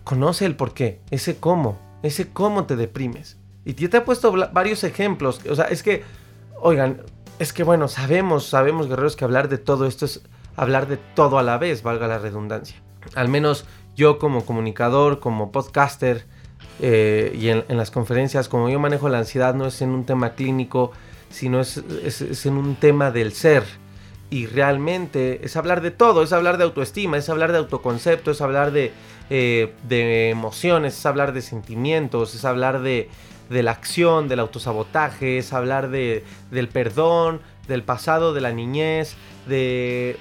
conoce 0.04 0.44
el 0.46 0.56
por 0.56 0.74
qué, 0.74 1.00
ese 1.10 1.36
cómo, 1.36 1.78
ese 2.02 2.28
cómo 2.32 2.64
te 2.64 2.76
deprimes. 2.76 3.36
Y 3.64 3.74
yo 3.74 3.90
te 3.90 3.98
he 3.98 4.00
puesto 4.00 4.32
varios 4.52 4.82
ejemplos, 4.82 5.40
o 5.48 5.54
sea, 5.54 5.66
es 5.66 5.82
que, 5.82 6.02
oigan, 6.60 7.02
es 7.38 7.52
que 7.52 7.62
bueno, 7.62 7.86
sabemos, 7.86 8.46
sabemos 8.46 8.88
guerreros 8.88 9.14
que 9.14 9.24
hablar 9.24 9.48
de 9.48 9.58
todo 9.58 9.86
esto 9.86 10.06
es 10.06 10.22
hablar 10.56 10.88
de 10.88 10.96
todo 10.96 11.38
a 11.38 11.42
la 11.42 11.58
vez, 11.58 11.82
valga 11.82 12.08
la 12.08 12.18
redundancia. 12.18 12.82
Al 13.14 13.28
menos 13.28 13.64
yo 13.98 14.20
como 14.20 14.46
comunicador, 14.46 15.18
como 15.18 15.50
podcaster 15.50 16.24
eh, 16.80 17.36
y 17.36 17.48
en, 17.48 17.64
las 17.76 17.90
conferencias, 17.90 18.48
como 18.48 18.68
yo 18.68 18.78
manejo 18.78 19.08
la 19.08 19.18
ansiedad, 19.18 19.54
no 19.54 19.66
es 19.66 19.82
en 19.82 19.90
un 19.90 20.04
tema 20.04 20.34
clínico, 20.34 20.92
sino 21.30 21.60
es, 21.60 21.78
es, 22.04 22.46
en 22.46 22.56
un 22.56 22.76
tema 22.76 23.10
del 23.10 23.32
ser. 23.32 23.64
Y 24.30 24.46
realmente 24.46 25.44
es 25.44 25.56
hablar 25.56 25.80
de 25.80 25.90
todo, 25.90 26.22
es 26.22 26.32
hablar 26.32 26.58
de 26.58 26.64
autoestima, 26.64 27.16
es 27.16 27.28
hablar 27.28 27.50
de 27.50 27.58
autoconcepto, 27.58 28.30
es 28.30 28.40
hablar 28.40 28.70
de, 28.70 28.92
eh, 29.30 29.74
de 29.88 30.30
emociones, 30.30 30.96
es 30.96 31.04
hablar 31.04 31.32
de 31.32 31.42
sentimientos, 31.42 32.36
es 32.36 32.44
hablar 32.44 32.82
de, 32.82 33.08
de 33.50 33.62
la 33.64 33.72
acción, 33.72 34.28
del 34.28 34.38
autosabotaje, 34.38 35.38
es 35.38 35.52
hablar 35.52 35.90
de, 35.90 36.24
del 36.52 36.68
perdón, 36.68 37.40
del 37.66 37.82
pasado, 37.82 38.32
de 38.32 38.42
la 38.42 38.52
niñez, 38.52 39.16
de, 39.48 40.16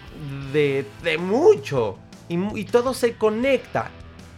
de, 0.52 0.84
de 1.04 1.18
mucho. 1.20 2.00
Y, 2.30 2.66
todo 2.66 2.94
se 2.94 3.16
conecta. 3.16 3.90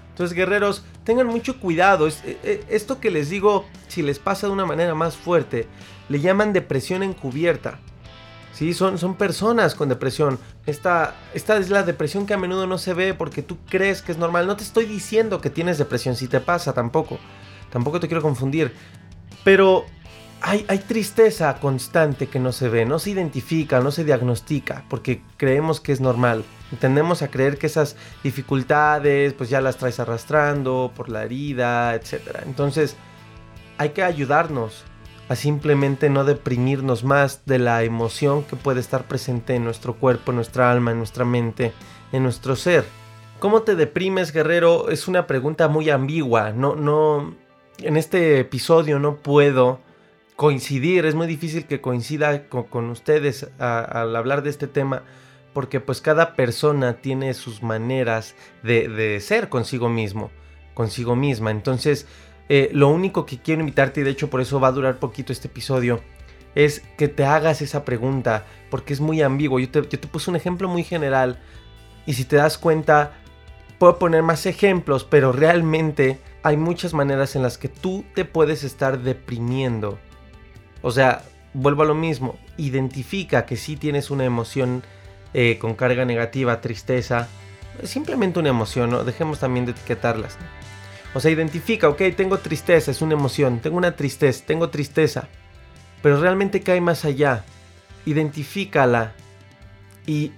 Entonces, 0.09 0.35
guerreros, 0.35 0.83
tengan 1.03 1.27
mucho 1.27 1.59
cuidado. 1.59 2.07
E, 2.07 2.13
e, 2.25 2.65
esto 2.69 2.99
que 2.99 3.11
les 3.11 3.29
digo, 3.29 3.65
si 3.87 4.01
les 4.01 4.19
pasa 4.19 4.47
de 4.47 4.53
una 4.53 4.65
manera 4.65 4.95
más 4.95 5.15
fuerte, 5.15 5.67
le 6.09 6.19
llaman 6.19 6.53
depresión 6.53 7.03
encubierta. 7.03 7.79
Sí, 8.53 8.73
son, 8.73 8.97
son 8.97 9.15
personas 9.15 9.73
con 9.73 9.87
depresión. 9.87 10.37
Esta, 10.65 11.15
esta 11.33 11.57
es 11.57 11.69
la 11.69 11.83
depresión 11.83 12.25
que 12.25 12.33
a 12.33 12.37
menudo 12.37 12.67
no 12.67 12.77
se 12.77 12.93
ve 12.93 13.13
porque 13.13 13.41
tú 13.41 13.57
crees 13.69 14.01
que 14.01 14.11
es 14.11 14.17
normal. 14.17 14.47
No 14.47 14.57
te 14.57 14.63
estoy 14.63 14.85
diciendo 14.85 15.39
que 15.39 15.49
tienes 15.49 15.77
depresión, 15.77 16.15
si 16.15 16.27
te 16.27 16.41
pasa 16.41 16.73
tampoco. 16.73 17.19
Tampoco 17.69 17.99
te 17.99 18.07
quiero 18.07 18.21
confundir. 18.21 18.73
Pero 19.43 19.85
hay, 20.41 20.79
tristeza 20.79 21.59
constante 21.59 22.27
que 22.27 22.39
no 22.39 22.51
se 22.51 22.69
ve, 22.69 22.85
no 22.85 22.99
se 22.99 23.11
identifica, 23.11 23.81
no 23.81 23.91
se 23.91 24.03
diagnostica, 24.03 24.85
porque 24.89 25.21
creemos 25.37 25.79
que 25.81 25.91
es 25.91 26.01
normal. 26.01 26.43
Tendemos 26.79 27.21
a 27.21 27.29
creer 27.29 27.57
que 27.57 27.67
esas 27.67 27.95
dificultades 28.23 29.33
pues 29.33 29.49
ya 29.49 29.59
las 29.61 29.77
traes 29.77 29.99
arrastrando 29.99 30.91
por 30.95 31.09
la 31.09 31.23
herida, 31.23 31.95
etc. 31.95 32.39
Entonces 32.45 32.95
hay 33.77 33.89
que 33.89 34.03
ayudarnos 34.03 34.83
a 35.29 35.35
simplemente 35.35 36.09
no 36.09 36.23
deprimirnos 36.23 37.03
más 37.03 37.45
de 37.45 37.59
la 37.59 37.83
emoción 37.83 38.43
que 38.43 38.55
puede 38.55 38.79
estar 38.79 39.07
presente 39.07 39.55
en 39.55 39.63
nuestro 39.63 39.95
cuerpo, 39.95 40.31
en 40.31 40.37
nuestra 40.37 40.71
alma, 40.71 40.91
en 40.91 40.97
nuestra 40.97 41.25
mente, 41.25 41.73
en 42.11 42.23
nuestro 42.23 42.55
ser. 42.55 42.85
¿Cómo 43.39 43.61
te 43.61 43.75
deprimes, 43.75 44.33
guerrero? 44.33 44.89
Es 44.89 45.07
una 45.07 45.27
pregunta 45.27 45.67
muy 45.67 45.89
ambigua. 45.89 46.51
No, 46.51 46.75
no. 46.75 47.35
En 47.77 47.95
este 47.95 48.39
episodio 48.39 48.99
no 48.99 49.17
puedo 49.17 49.79
coincidir, 50.39 51.05
es 51.05 51.15
muy 51.15 51.27
difícil 51.27 51.65
que 51.65 51.81
coincida 51.81 52.47
con, 52.47 52.89
ustedes 52.89 53.49
al 53.59 54.15
hablar 54.15 54.41
de 54.41 54.49
este 54.49 54.67
tema, 54.67 55.03
porque 55.51 55.81
pues 55.81 55.99
cada 55.99 56.37
persona 56.37 57.01
tiene 57.01 57.33
sus 57.33 57.61
maneras 57.61 58.35
de, 58.63 59.19
ser 59.19 59.49
consigo 59.49 59.89
mismo, 59.89 60.31
consigo 60.75 61.17
misma. 61.17 61.51
Entonces, 61.51 62.07
eh, 62.47 62.69
lo 62.71 62.87
único 62.87 63.25
que 63.25 63.39
quiero 63.39 63.59
invitarte, 63.59 63.99
y 63.99 64.05
de 64.05 64.11
hecho 64.11 64.29
por 64.29 64.39
eso 64.39 64.61
va 64.61 64.69
a 64.69 64.71
durar 64.71 64.97
poquito 64.97 65.33
este 65.33 65.49
episodio, 65.49 65.99
es 66.55 66.83
que 66.97 67.09
te 67.09 67.25
hagas 67.25 67.61
esa 67.61 67.83
pregunta, 67.83 68.45
porque 68.69 68.93
es 68.93 69.01
muy 69.01 69.21
ambiguo. 69.21 69.59
Yo 69.59 69.69
te, 69.69 69.81
yo 69.81 69.99
te 69.99 70.07
puse 70.07 70.29
un 70.29 70.37
ejemplo 70.37 70.69
muy 70.69 70.85
general, 70.85 71.41
y 72.05 72.13
si 72.13 72.23
te 72.23 72.37
das 72.37 72.57
cuenta, 72.57 73.11
puedo 73.77 73.99
poner 73.99 74.23
más 74.23 74.45
ejemplos, 74.45 75.03
pero 75.03 75.33
realmente 75.33 76.17
hay 76.43 76.55
muchas 76.55 76.93
maneras 76.93 77.35
en 77.35 77.43
las 77.43 77.57
que 77.57 77.67
tú 77.67 78.05
te 78.15 78.23
puedes 78.23 78.63
estar 78.63 78.99
deprimiendo 78.99 79.99
o 80.81 80.91
sea, 80.91 81.23
vuelvo 81.53 81.83
a 81.83 81.85
lo 81.85 81.95
mismo, 81.95 82.37
identifica 82.57 83.45
que 83.45 83.57
si 83.57 83.75
tienes 83.75 84.11
una 84.11 84.25
emoción 84.25 84.83
eh, 85.33 85.57
con 85.59 85.75
carga 85.75 86.05
negativa, 86.05 86.61
tristeza, 86.61 87.27
simplemente 87.83 88.39
una 88.39 88.49
emoción, 88.49 88.91
¿no? 88.91 89.03
Dejemos 89.03 89.39
también 89.39 89.65
de 89.65 89.71
etiquetarlas. 89.71 90.37
O 91.13 91.19
sea, 91.19 91.31
identifica, 91.31 91.89
ok, 91.89 92.01
tengo 92.15 92.37
tristeza, 92.37 92.91
es 92.91 93.01
una 93.01 93.13
emoción, 93.13 93.59
tengo 93.59 93.77
una 93.77 93.95
tristeza, 93.95 94.43
tengo 94.45 94.69
tristeza, 94.69 95.27
pero 96.01 96.19
realmente 96.19 96.61
cae 96.61 96.81
más 96.81 97.03
allá. 97.05 97.43
Identifícala 98.05 99.13
y 100.05 100.31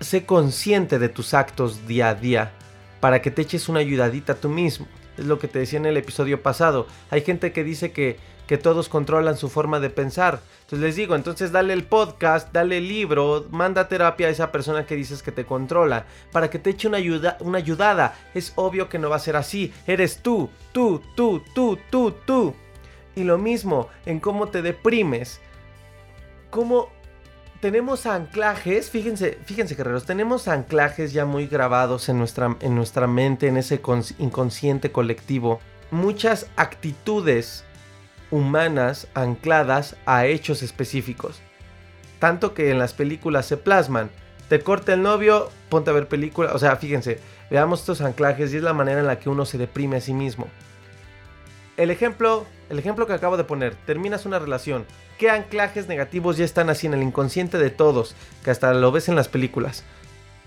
sé 0.00 0.24
consciente 0.24 0.98
de 0.98 1.08
tus 1.08 1.34
actos 1.34 1.86
día 1.86 2.08
a 2.08 2.14
día 2.14 2.52
para 3.00 3.20
que 3.20 3.30
te 3.30 3.42
eches 3.42 3.68
una 3.68 3.80
ayudadita 3.80 4.34
tú 4.34 4.48
mismo. 4.48 4.86
Es 5.18 5.26
lo 5.26 5.38
que 5.38 5.48
te 5.48 5.58
decía 5.58 5.78
en 5.78 5.86
el 5.86 5.96
episodio 5.96 6.42
pasado. 6.42 6.86
Hay 7.10 7.22
gente 7.22 7.52
que 7.52 7.64
dice 7.64 7.92
que 7.92 8.16
que 8.46 8.58
todos 8.58 8.88
controlan 8.88 9.36
su 9.36 9.48
forma 9.48 9.80
de 9.80 9.90
pensar. 9.90 10.40
Entonces 10.62 10.80
les 10.80 10.96
digo, 10.96 11.14
entonces 11.14 11.52
dale 11.52 11.72
el 11.72 11.84
podcast, 11.84 12.52
dale 12.52 12.78
el 12.78 12.88
libro, 12.88 13.46
manda 13.50 13.88
terapia 13.88 14.26
a 14.26 14.30
esa 14.30 14.52
persona 14.52 14.86
que 14.86 14.96
dices 14.96 15.22
que 15.22 15.32
te 15.32 15.44
controla, 15.44 16.06
para 16.32 16.50
que 16.50 16.58
te 16.58 16.70
eche 16.70 16.88
una, 16.88 16.98
ayuda, 16.98 17.36
una 17.40 17.58
ayudada. 17.58 18.14
Es 18.34 18.52
obvio 18.56 18.88
que 18.88 18.98
no 18.98 19.10
va 19.10 19.16
a 19.16 19.20
ser 19.20 19.36
así. 19.36 19.72
Eres 19.86 20.18
tú, 20.18 20.50
tú, 20.72 21.02
tú, 21.14 21.42
tú, 21.54 21.78
tú, 21.90 22.14
tú. 22.26 22.54
Y 23.14 23.24
lo 23.24 23.38
mismo 23.38 23.88
en 24.06 24.20
cómo 24.20 24.48
te 24.48 24.62
deprimes. 24.62 25.40
Cómo 26.50 26.88
tenemos 27.60 28.06
anclajes, 28.06 28.90
fíjense, 28.90 29.38
fíjense 29.44 29.76
guerreros, 29.76 30.04
tenemos 30.04 30.48
anclajes 30.48 31.12
ya 31.12 31.24
muy 31.24 31.46
grabados 31.46 32.08
en 32.08 32.18
nuestra, 32.18 32.56
en 32.58 32.74
nuestra 32.74 33.06
mente, 33.06 33.46
en 33.46 33.56
ese 33.56 33.80
inconsciente 34.18 34.90
colectivo. 34.90 35.60
Muchas 35.92 36.48
actitudes 36.56 37.64
humanas 38.32 39.06
ancladas 39.14 39.94
a 40.06 40.26
hechos 40.26 40.64
específicos. 40.64 41.40
Tanto 42.18 42.54
que 42.54 42.70
en 42.70 42.80
las 42.80 42.94
películas 42.94 43.46
se 43.46 43.56
plasman. 43.56 44.10
Te 44.48 44.60
corta 44.60 44.94
el 44.94 45.02
novio, 45.02 45.50
ponte 45.68 45.90
a 45.90 45.92
ver 45.92 46.08
película. 46.08 46.52
O 46.52 46.58
sea, 46.58 46.74
fíjense, 46.76 47.20
veamos 47.50 47.80
estos 47.80 48.00
anclajes 48.00 48.52
y 48.52 48.56
es 48.56 48.62
la 48.62 48.72
manera 48.72 49.00
en 49.00 49.06
la 49.06 49.20
que 49.20 49.28
uno 49.28 49.44
se 49.44 49.58
deprime 49.58 49.98
a 49.98 50.00
sí 50.00 50.14
mismo. 50.14 50.48
El 51.76 51.90
ejemplo, 51.90 52.46
el 52.68 52.78
ejemplo 52.78 53.06
que 53.06 53.12
acabo 53.12 53.36
de 53.36 53.44
poner, 53.44 53.76
terminas 53.86 54.26
una 54.26 54.38
relación. 54.38 54.84
¿Qué 55.18 55.30
anclajes 55.30 55.86
negativos 55.86 56.36
ya 56.36 56.44
están 56.44 56.70
así 56.70 56.86
en 56.86 56.94
el 56.94 57.02
inconsciente 57.02 57.58
de 57.58 57.70
todos? 57.70 58.16
Que 58.44 58.50
hasta 58.50 58.74
lo 58.74 58.90
ves 58.92 59.08
en 59.08 59.14
las 59.14 59.28
películas 59.28 59.84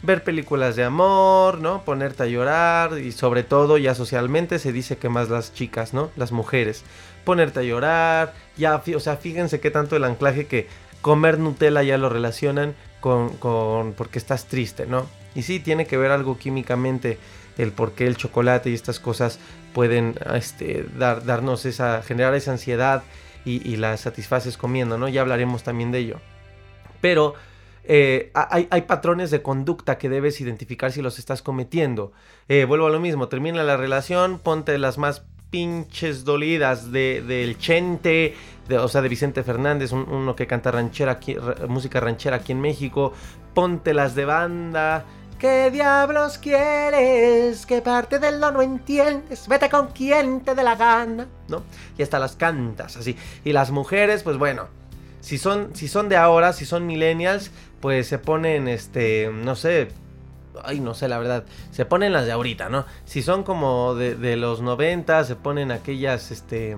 ver 0.02 0.24
películas 0.24 0.76
de 0.76 0.84
amor, 0.84 1.60
¿no? 1.60 1.84
Ponerte 1.84 2.24
a 2.24 2.28
llorar 2.28 3.00
y 3.00 3.12
sobre 3.12 3.44
todo 3.44 3.78
ya 3.78 3.96
socialmente 3.96 4.60
se 4.60 4.72
dice 4.72 4.98
que 4.98 5.10
más 5.10 5.30
las 5.30 5.54
chicas, 5.54 5.94
¿no? 5.94 6.12
Las 6.16 6.32
mujeres. 6.32 6.84
Ponerte 7.24 7.62
a 7.62 7.64
llorar, 7.64 8.34
ya, 8.58 8.82
o 8.96 9.00
sea, 9.00 9.18
fíjense 9.18 9.60
qué 9.60 9.72
tanto 9.72 9.96
el 9.96 10.04
anclaje 10.04 10.48
que 10.48 10.68
comer 11.02 11.40
Nutella 11.40 11.84
ya 11.84 11.98
lo 11.98 12.10
relacionan 12.10 12.76
con, 13.00 13.30
con 13.38 13.94
porque 13.94 14.20
estás 14.20 14.46
triste, 14.46 14.86
¿no? 14.86 15.08
Y 15.34 15.42
sí, 15.42 15.60
tiene 15.60 15.86
que 15.86 15.98
ver 15.98 16.12
algo 16.12 16.38
químicamente 16.38 17.18
el 17.58 17.72
por 17.72 17.94
qué 17.94 18.08
el 18.08 18.18
chocolate 18.18 18.70
y 18.70 18.74
estas 18.74 19.00
cosas 19.00 19.40
pueden 19.74 20.16
este, 20.34 20.86
dar, 20.98 21.26
darnos 21.26 21.66
esa, 21.66 22.02
generar 22.02 22.36
esa 22.36 22.52
ansiedad 22.52 23.04
y, 23.44 23.68
y 23.68 23.78
la 23.78 23.98
satisfaces 23.98 24.58
comiendo, 24.58 24.98
¿no? 24.98 25.08
Ya 25.08 25.22
hablaremos 25.22 25.64
también 25.64 25.92
de 25.92 26.00
ello. 26.00 26.20
Pero 27.02 27.36
eh, 27.88 28.32
hay, 28.34 28.82
patrones 28.82 29.32
de 29.32 29.42
conducta 29.42 29.98
que 29.98 30.10
debes 30.10 30.42
identificar 30.42 30.92
si 30.92 31.02
los 31.02 31.20
estás 31.20 31.42
cometiendo. 31.42 32.12
Eh, 32.48 32.66
vuelvo 32.66 32.88
a 32.88 32.90
lo 32.90 33.00
mismo, 33.00 33.28
termina 33.28 33.64
la 33.64 33.78
relación, 33.78 34.40
ponte 34.40 34.78
las 34.78 34.98
más 34.98 35.24
pinches 35.52 36.26
dolidas 36.26 36.92
de, 36.92 37.24
del 37.26 37.58
Chente, 37.58 38.36
de, 38.68 38.78
o 38.78 38.88
sea, 38.88 39.02
de 39.02 39.10
Vicente 39.10 39.44
Fernández, 39.44 39.92
uno 39.92 40.36
que 40.36 40.48
canta 40.48 40.72
ranchera 40.72 41.14
aquí, 41.14 41.36
música 41.68 42.00
ranchera 42.00 42.38
aquí 42.38 42.52
en 42.52 42.62
México, 42.62 43.14
ponte 43.54 43.94
las 43.94 44.16
de 44.16 44.26
banda. 44.26 45.06
¿Qué 45.40 45.70
diablos 45.70 46.38
quieres? 46.38 47.66
¿Qué 47.66 47.82
parte 47.82 48.20
de 48.20 48.32
lo 48.32 48.52
no 48.52 48.62
entiendes? 48.62 49.48
Vete 49.48 49.70
con 49.70 49.88
quien 49.88 50.42
te 50.42 50.56
dé 50.56 50.64
la 50.64 50.76
gana, 50.76 51.28
¿no? 51.50 51.64
Y 51.98 52.04
hasta 52.04 52.20
las 52.20 52.36
cantas 52.36 52.96
así. 52.96 53.18
Y 53.44 53.52
las 53.52 53.70
mujeres, 53.70 54.24
pues 54.24 54.38
bueno, 54.38 54.68
si 55.26 55.40
son, 55.40 55.76
si 55.76 55.88
son 55.88 56.08
de 56.08 56.18
ahora, 56.18 56.54
si 56.54 56.68
son 56.68 56.86
millennials, 56.86 57.50
pues 57.80 58.06
se 58.06 58.20
ponen, 58.20 58.68
este, 58.68 59.32
no 59.34 59.56
sé, 59.56 59.88
ay, 60.64 60.80
no 60.80 60.94
sé, 60.94 61.08
la 61.08 61.18
verdad, 61.18 61.46
se 61.72 61.84
ponen 61.84 62.14
las 62.14 62.28
de 62.28 62.32
ahorita, 62.32 62.70
¿no? 62.70 62.86
Si 63.06 63.24
son 63.24 63.42
como 63.42 63.96
de, 63.96 64.36
los 64.36 64.62
90, 64.62 65.24
se 65.24 65.36
ponen 65.36 65.72
aquellas, 65.72 66.30
este, 66.30 66.78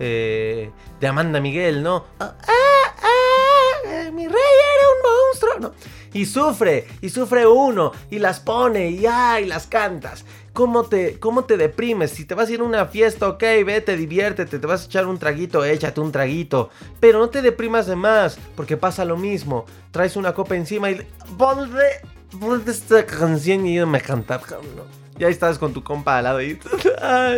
eh, 0.00 0.70
de 1.00 1.06
Amanda 1.06 1.40
Miguel, 1.40 1.82
¿no? 1.82 2.04
Ah, 2.20 2.34
ah, 2.46 2.94
ah, 3.04 4.10
mi 4.12 4.28
rey 4.28 4.36
era 4.36 4.88
un 4.90 5.02
monstruo. 5.02 5.58
¿no? 5.58 5.74
Y 6.12 6.26
sufre, 6.26 6.86
y 7.00 7.08
sufre 7.08 7.46
uno, 7.46 7.92
y 8.10 8.18
las 8.18 8.38
pone, 8.40 8.90
y 8.90 9.06
ay, 9.06 9.46
las 9.46 9.66
cantas. 9.66 10.26
¿Cómo 10.58 10.82
te, 10.82 11.20
¿Cómo 11.20 11.44
te 11.44 11.56
deprimes? 11.56 12.10
Si 12.10 12.24
te 12.24 12.34
vas 12.34 12.48
a 12.48 12.52
ir 12.52 12.58
a 12.58 12.64
una 12.64 12.86
fiesta, 12.86 13.28
ok, 13.28 13.40
vete, 13.64 13.96
diviértete, 13.96 14.58
te 14.58 14.66
vas 14.66 14.82
a 14.82 14.86
echar 14.86 15.06
un 15.06 15.16
traguito, 15.16 15.64
échate 15.64 16.00
un 16.00 16.10
traguito. 16.10 16.70
Pero 16.98 17.20
no 17.20 17.30
te 17.30 17.42
deprimas 17.42 17.86
de 17.86 17.94
más, 17.94 18.40
porque 18.56 18.76
pasa 18.76 19.04
lo 19.04 19.16
mismo. 19.16 19.66
Traes 19.92 20.16
una 20.16 20.34
copa 20.34 20.56
encima 20.56 20.90
y... 20.90 21.06
Ponle, 21.38 22.00
ponle 22.40 22.72
esta 22.72 23.06
canción 23.06 23.68
y 23.68 23.78
me 23.86 24.00
cantar, 24.00 24.40
¿no? 24.50 24.82
ya 25.16 25.28
estás 25.28 25.60
con 25.60 25.72
tu 25.72 25.84
compa 25.84 26.18
al 26.18 26.24
lado 26.24 26.42
y, 26.42 26.58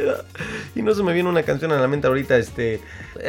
y 0.75 0.81
no 0.81 0.95
se 0.95 1.03
me 1.03 1.13
viene 1.13 1.29
una 1.29 1.43
canción 1.43 1.73
a 1.73 1.79
la 1.79 1.89
mente 1.89 2.07
ahorita, 2.07 2.39
este, 2.39 2.81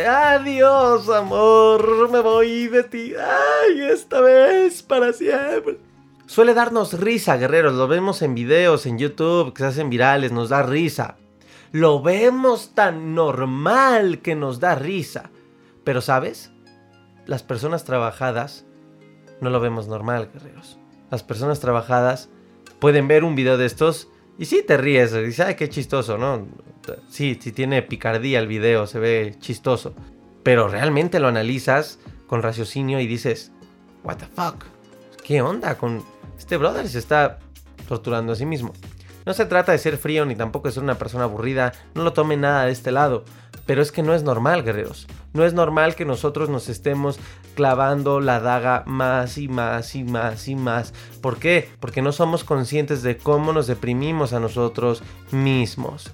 adiós 0.08 1.10
amor, 1.10 2.10
me 2.10 2.22
voy 2.22 2.68
de 2.70 2.84
ti, 2.84 3.14
ay, 3.16 3.82
esta 3.92 4.22
vez 4.22 4.84
para 4.84 5.12
siempre. 5.12 5.91
Suele 6.32 6.54
darnos 6.54 6.94
risa, 6.94 7.36
guerreros, 7.36 7.74
lo 7.74 7.90
vemos 7.90 8.22
en 8.22 8.36
videos, 8.36 8.86
en 8.86 8.98
YouTube, 8.98 9.52
que 9.52 9.64
se 9.64 9.66
hacen 9.66 9.90
virales, 9.90 10.32
nos 10.32 10.48
da 10.48 10.64
risa. 10.64 11.18
Lo 11.74 12.02
vemos 12.02 12.74
tan 12.74 13.14
normal 13.14 14.20
que 14.20 14.34
nos 14.34 14.62
da 14.62 14.76
risa. 14.76 15.30
Pero 15.84 16.00
sabes, 16.00 16.54
las 17.26 17.44
personas 17.44 17.84
trabajadas 17.84 18.64
no 19.42 19.50
lo 19.50 19.60
vemos 19.60 19.90
normal, 19.90 20.30
guerreros. 20.34 20.80
Las 21.10 21.22
personas 21.22 21.60
trabajadas 21.60 22.30
pueden 22.80 23.10
ver 23.10 23.26
un 23.26 23.36
video 23.36 23.58
de 23.58 23.66
estos 23.66 24.08
y 24.40 24.46
sí 24.46 24.64
te 24.66 24.78
ríes, 24.78 25.12
dices, 25.12 25.42
ay, 25.42 25.56
qué 25.56 25.68
chistoso, 25.68 26.18
¿no? 26.18 26.48
Sí, 27.10 27.38
sí 27.42 27.52
tiene 27.52 27.82
picardía 27.82 28.40
el 28.40 28.48
video, 28.48 28.88
se 28.88 29.00
ve 29.00 29.36
chistoso. 29.42 29.94
Pero 30.44 30.70
realmente 30.70 31.20
lo 31.20 31.28
analizas 31.28 32.00
con 32.28 32.42
raciocinio 32.42 33.02
y 33.02 33.06
dices, 33.06 33.52
what 34.06 34.16
the 34.16 34.28
fuck? 34.28 34.64
¿Qué 35.26 35.42
onda 35.42 35.78
con 35.78 36.04
este 36.42 36.58
brother? 36.58 36.88
Se 36.90 36.98
está 36.98 37.38
torturando 37.88 38.34
a 38.34 38.36
sí 38.36 38.46
mismo. 38.46 38.74
No 39.26 39.34
se 39.34 39.46
trata 39.46 39.72
de 39.72 39.78
ser 39.78 39.98
frío 39.98 40.26
ni 40.26 40.36
tampoco 40.36 40.68
de 40.68 40.74
ser 40.74 40.84
una 40.84 40.98
persona 40.98 41.26
aburrida, 41.26 41.72
no 41.94 42.04
lo 42.04 42.14
tome 42.14 42.36
nada 42.36 42.66
de 42.66 42.72
este 42.72 42.92
lado. 42.92 43.24
Pero 43.68 43.84
es 43.84 43.92
que 43.92 44.02
no 44.02 44.16
es 44.16 44.24
normal, 44.24 44.64
guerreros. 44.64 45.08
No 45.34 45.46
es 45.46 45.54
normal 45.54 45.94
que 45.96 46.04
nosotros 46.04 46.50
nos 46.50 46.68
estemos 46.68 47.20
clavando 47.56 48.20
la 48.20 48.40
daga 48.40 48.84
más 48.88 49.38
y 49.38 49.48
más 49.48 49.94
y 49.96 50.04
más 50.04 50.48
y 50.48 50.56
más. 50.56 50.94
¿Por 51.22 51.38
qué? 51.38 51.70
Porque 51.80 52.02
no 52.02 52.12
somos 52.12 52.44
conscientes 52.44 53.04
de 53.04 53.18
cómo 53.18 53.54
nos 53.54 53.68
deprimimos 53.68 54.34
a 54.34 54.40
nosotros 54.40 55.04
mismos 55.32 56.12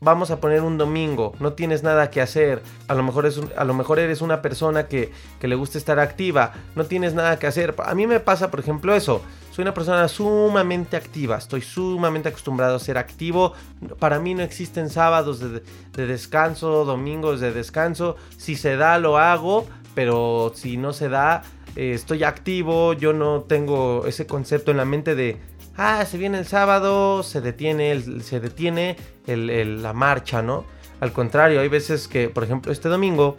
vamos 0.00 0.30
a 0.30 0.40
poner 0.40 0.62
un 0.62 0.78
domingo, 0.78 1.34
no 1.40 1.52
tienes 1.52 1.82
nada 1.82 2.10
que 2.10 2.22
hacer, 2.22 2.62
a 2.88 2.94
lo 2.94 3.02
mejor, 3.02 3.26
es 3.26 3.38
a 3.54 3.64
lo 3.64 3.74
mejor 3.74 3.98
eres 3.98 4.22
una 4.22 4.40
persona 4.40 4.86
que, 4.86 5.12
que, 5.38 5.46
le 5.46 5.54
gusta 5.54 5.76
estar 5.76 5.98
activa, 5.98 6.54
no 6.74 6.84
tienes 6.84 7.14
nada 7.14 7.38
que 7.38 7.46
hacer. 7.46 7.74
A 7.84 7.94
mí 7.94 8.06
me 8.06 8.18
pasa, 8.18 8.50
por 8.50 8.60
ejemplo, 8.60 8.94
eso. 8.94 9.22
Soy 9.60 9.64
una 9.64 9.74
persona 9.74 10.08
sumamente 10.08 10.96
activa, 10.96 11.36
estoy 11.36 11.60
sumamente 11.60 12.30
acostumbrado 12.30 12.76
a 12.76 12.78
ser 12.78 12.96
activo. 12.96 13.52
Para 13.98 14.18
mí 14.18 14.34
no 14.34 14.42
existen 14.42 14.88
sábados 14.88 15.38
de, 15.38 15.62
de 15.92 16.06
descanso, 16.06 16.86
domingos 16.86 17.40
de 17.40 17.52
descanso. 17.52 18.16
Si 18.38 18.56
se 18.56 18.76
da, 18.76 18.98
lo 18.98 19.18
hago, 19.18 19.66
pero 19.94 20.50
si 20.54 20.78
no 20.78 20.94
se 20.94 21.10
da, 21.10 21.42
eh, 21.76 21.92
estoy 21.92 22.24
activo. 22.24 22.94
Yo 22.94 23.12
no 23.12 23.42
tengo 23.42 24.06
ese 24.06 24.26
concepto 24.26 24.70
en 24.70 24.78
la 24.78 24.86
mente 24.86 25.14
de 25.14 25.38
ah, 25.76 26.06
se 26.06 26.16
viene 26.16 26.38
el 26.38 26.46
sábado, 26.46 27.22
se 27.22 27.42
detiene, 27.42 27.92
el, 27.92 28.22
se 28.22 28.40
detiene 28.40 28.96
la 29.26 29.92
marcha, 29.92 30.40
¿no? 30.40 30.64
Al 31.00 31.12
contrario, 31.12 31.60
hay 31.60 31.68
veces 31.68 32.08
que, 32.08 32.30
por 32.30 32.44
ejemplo, 32.44 32.72
este 32.72 32.88
domingo, 32.88 33.36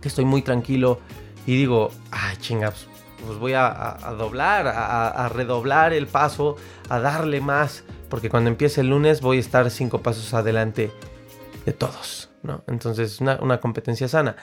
que 0.00 0.08
estoy 0.08 0.24
muy 0.24 0.42
tranquilo 0.42 0.98
y 1.46 1.54
digo, 1.54 1.92
ah, 2.10 2.32
chingas, 2.40 2.88
pues 3.24 3.38
voy 3.38 3.54
a, 3.54 3.98
doblar, 4.18 4.66
a, 4.68 5.28
redoblar 5.28 5.92
el 5.92 6.06
paso, 6.06 6.56
a 6.88 6.98
darle 7.00 7.40
más, 7.40 7.84
porque 8.08 8.28
cuando 8.28 8.50
empiece 8.50 8.80
el 8.80 8.88
lunes 8.88 9.20
voy 9.20 9.38
a 9.38 9.40
estar 9.40 9.70
cinco 9.70 10.02
pasos 10.02 10.34
adelante 10.34 10.90
de 11.64 11.72
todos, 11.72 12.30
¿no? 12.42 12.62
Entonces, 12.68 13.20
una, 13.20 13.38
una 13.40 13.60
competencia 13.60 14.08
sana. 14.08 14.36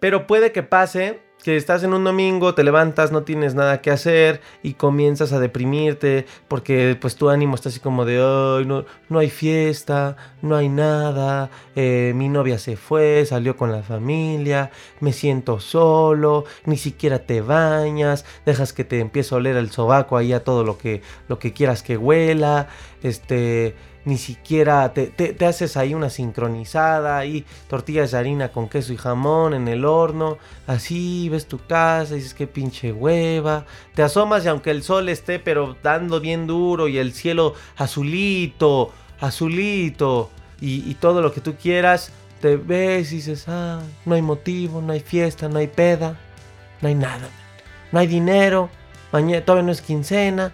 Pero 0.00 0.26
puede 0.26 0.52
que 0.52 0.62
pase 0.62 1.20
que 1.42 1.56
estás 1.56 1.84
en 1.84 1.94
un 1.94 2.04
domingo, 2.04 2.54
te 2.54 2.64
levantas, 2.64 3.12
no 3.12 3.22
tienes 3.22 3.54
nada 3.54 3.80
que 3.80 3.90
hacer 3.90 4.40
y 4.62 4.74
comienzas 4.74 5.32
a 5.32 5.40
deprimirte 5.40 6.26
porque 6.48 6.96
pues 7.00 7.16
tu 7.16 7.28
ánimo 7.30 7.54
está 7.54 7.68
así 7.68 7.80
como 7.80 8.04
de, 8.04 8.16
ay, 8.16 8.66
no, 8.66 8.84
no 9.08 9.18
hay 9.18 9.30
fiesta, 9.30 10.16
no 10.42 10.56
hay 10.56 10.68
nada, 10.68 11.50
eh, 11.76 12.12
mi 12.14 12.28
novia 12.28 12.58
se 12.58 12.76
fue, 12.76 13.24
salió 13.24 13.56
con 13.56 13.70
la 13.70 13.82
familia, 13.82 14.70
me 15.00 15.12
siento 15.12 15.60
solo, 15.60 16.44
ni 16.64 16.76
siquiera 16.76 17.20
te 17.20 17.40
bañas, 17.40 18.24
dejas 18.44 18.72
que 18.72 18.84
te 18.84 18.98
empiece 18.98 19.34
a 19.34 19.38
oler 19.38 19.56
el 19.56 19.70
sobaco 19.70 20.16
ahí 20.16 20.32
a 20.32 20.44
todo 20.44 20.64
lo 20.64 20.76
que, 20.76 21.02
lo 21.28 21.38
que 21.38 21.52
quieras 21.52 21.82
que 21.82 21.96
huela, 21.96 22.68
este 23.02 23.76
ni 24.08 24.16
siquiera 24.16 24.90
te, 24.94 25.36
haces 25.44 25.76
ahí 25.76 25.92
una 25.92 26.08
sincronizada, 26.08 27.18
ahí 27.18 27.44
tortillas 27.68 28.12
de 28.12 28.18
harina 28.18 28.50
con 28.50 28.66
queso 28.66 28.94
y 28.94 28.96
jamón 28.96 29.52
en 29.52 29.68
el 29.68 29.84
horno, 29.84 30.38
así 30.66 31.28
ves 31.28 31.46
tu 31.46 31.58
casa, 31.58 32.14
dices 32.14 32.32
qué 32.32 32.46
pinche 32.46 32.90
hueva, 32.90 33.66
te 33.94 34.02
asomas 34.02 34.46
y 34.46 34.48
aunque 34.48 34.70
el 34.70 34.82
sol 34.82 35.10
esté 35.10 35.38
pero 35.38 35.76
dando 35.82 36.20
bien 36.20 36.46
duro 36.46 36.88
y 36.88 36.96
el 36.96 37.12
cielo 37.12 37.52
azulito, 37.76 38.92
azulito 39.20 40.30
y, 40.58 40.94
todo 40.94 41.20
lo 41.20 41.30
que 41.30 41.42
tú 41.42 41.56
quieras, 41.56 42.10
te 42.40 42.56
ves 42.56 43.12
y 43.12 43.16
dices, 43.16 43.44
ah, 43.46 43.82
no 44.06 44.14
hay 44.14 44.22
motivo, 44.22 44.80
no 44.80 44.94
hay 44.94 45.00
fiesta, 45.00 45.50
no 45.50 45.58
hay 45.58 45.66
peda, 45.66 46.18
no 46.80 46.88
hay 46.88 46.94
nada, 46.94 47.28
no 47.92 47.98
hay 47.98 48.06
dinero, 48.06 48.70
mañana 49.12 49.44
todavía 49.44 49.66
no 49.66 49.72
es 49.72 49.82
quincena, 49.82 50.50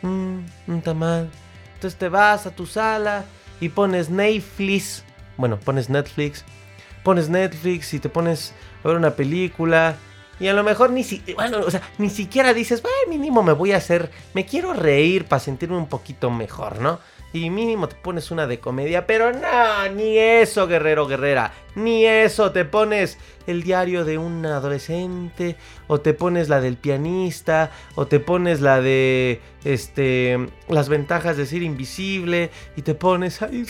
mmm, 0.00 0.38
un 0.68 0.80
tamal 0.82 1.28
entonces 1.84 1.98
te 1.98 2.08
vas 2.08 2.46
a 2.46 2.50
tu 2.50 2.64
sala 2.64 3.26
y 3.60 3.68
pones 3.68 4.08
Netflix. 4.08 5.04
Bueno, 5.36 5.60
pones 5.60 5.90
Netflix. 5.90 6.42
Pones 7.02 7.28
Netflix 7.28 7.92
y 7.92 7.98
te 7.98 8.08
pones 8.08 8.54
a 8.82 8.88
ver 8.88 8.96
una 8.96 9.10
película. 9.10 9.96
Y 10.40 10.48
a 10.48 10.54
lo 10.54 10.64
mejor 10.64 10.92
ni, 10.92 11.04
si, 11.04 11.22
bueno, 11.34 11.58
o 11.58 11.70
sea, 11.70 11.82
ni 11.98 12.08
siquiera 12.08 12.54
dices, 12.54 12.82
mínimo 13.06 13.42
me 13.42 13.52
voy 13.52 13.72
a 13.72 13.76
hacer, 13.76 14.10
me 14.32 14.46
quiero 14.46 14.72
reír 14.72 15.26
para 15.26 15.40
sentirme 15.40 15.76
un 15.76 15.86
poquito 15.86 16.30
mejor, 16.30 16.80
¿no? 16.80 17.00
Y 17.34 17.50
mínimo 17.50 17.88
te 17.88 17.96
pones 17.96 18.30
una 18.30 18.46
de 18.46 18.60
comedia, 18.60 19.08
pero 19.08 19.32
no, 19.32 19.88
ni 19.92 20.16
eso, 20.16 20.68
guerrero, 20.68 21.08
guerrera, 21.08 21.52
ni 21.74 22.06
eso, 22.06 22.52
te 22.52 22.64
pones 22.64 23.18
el 23.48 23.64
diario 23.64 24.04
de 24.04 24.18
un 24.18 24.46
adolescente, 24.46 25.56
o 25.88 25.98
te 25.98 26.14
pones 26.14 26.48
la 26.48 26.60
del 26.60 26.76
pianista, 26.76 27.72
o 27.96 28.06
te 28.06 28.20
pones 28.20 28.60
la 28.60 28.80
de, 28.80 29.40
este, 29.64 30.48
las 30.68 30.88
ventajas 30.88 31.36
de 31.36 31.46
ser 31.46 31.64
invisible, 31.64 32.52
y 32.76 32.82
te 32.82 32.94
pones 32.94 33.42
ahí... 33.42 33.66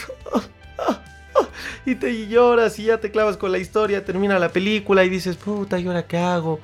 y 1.87 1.94
te 1.94 2.29
lloras 2.29 2.79
y 2.79 2.85
ya 2.85 2.98
te 2.98 3.11
clavas 3.11 3.38
con 3.38 3.50
la 3.50 3.57
historia, 3.57 4.05
termina 4.05 4.38
la 4.38 4.50
película 4.50 5.05
y 5.05 5.09
dices, 5.09 5.37
puta, 5.37 5.79
¿y 5.79 5.87
ahora 5.87 6.07
qué 6.07 6.18
hago? 6.18 6.61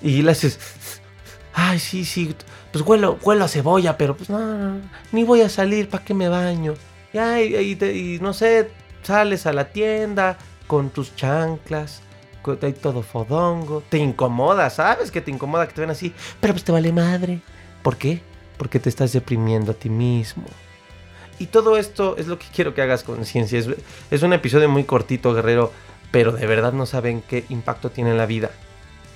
Y 0.00 0.22
le 0.22 0.30
haces, 0.30 0.58
ay, 1.52 1.78
sí, 1.78 2.06
sí, 2.06 2.34
pues 2.78 2.88
huelo, 2.88 3.18
huelo 3.22 3.44
a 3.44 3.48
cebolla, 3.48 3.98
pero 3.98 4.16
pues 4.16 4.30
no, 4.30 4.80
ni 5.12 5.24
voy 5.24 5.40
a 5.40 5.48
salir, 5.48 5.88
¿para 5.88 6.04
qué 6.04 6.14
me 6.14 6.28
baño? 6.28 6.74
Ya, 7.12 7.40
y, 7.40 8.18
no 8.20 8.32
sé, 8.32 8.70
sales 9.02 9.46
a 9.46 9.52
la 9.52 9.70
tienda 9.70 10.38
con 10.66 10.90
tus 10.90 11.16
chanclas, 11.16 12.02
con, 12.42 12.58
todo 12.58 13.02
fodongo, 13.02 13.82
te 13.88 13.98
incomoda, 13.98 14.70
¿sabes? 14.70 15.10
Que 15.10 15.20
te 15.20 15.30
incomoda 15.30 15.66
que 15.66 15.74
te 15.74 15.80
ven 15.80 15.90
así, 15.90 16.12
pero 16.40 16.54
pues 16.54 16.64
te 16.64 16.72
vale 16.72 16.92
madre. 16.92 17.40
¿Por 17.82 17.96
qué? 17.96 18.20
Porque 18.56 18.78
te 18.78 18.88
estás 18.88 19.12
deprimiendo 19.12 19.72
a 19.72 19.74
ti 19.74 19.88
mismo. 19.88 20.44
Y 21.38 21.46
todo 21.46 21.76
esto 21.76 22.16
es 22.16 22.26
lo 22.26 22.38
que 22.38 22.46
quiero 22.54 22.74
que 22.74 22.82
hagas 22.82 23.02
conciencia. 23.02 23.58
Es, 23.58 23.68
es 24.10 24.22
un 24.22 24.32
episodio 24.32 24.68
muy 24.68 24.84
cortito, 24.84 25.32
guerrero, 25.32 25.72
pero 26.10 26.32
de 26.32 26.46
verdad 26.46 26.72
no 26.72 26.84
saben 26.84 27.22
qué 27.22 27.44
impacto 27.48 27.90
tiene 27.90 28.10
en 28.10 28.18
la 28.18 28.26
vida. 28.26 28.50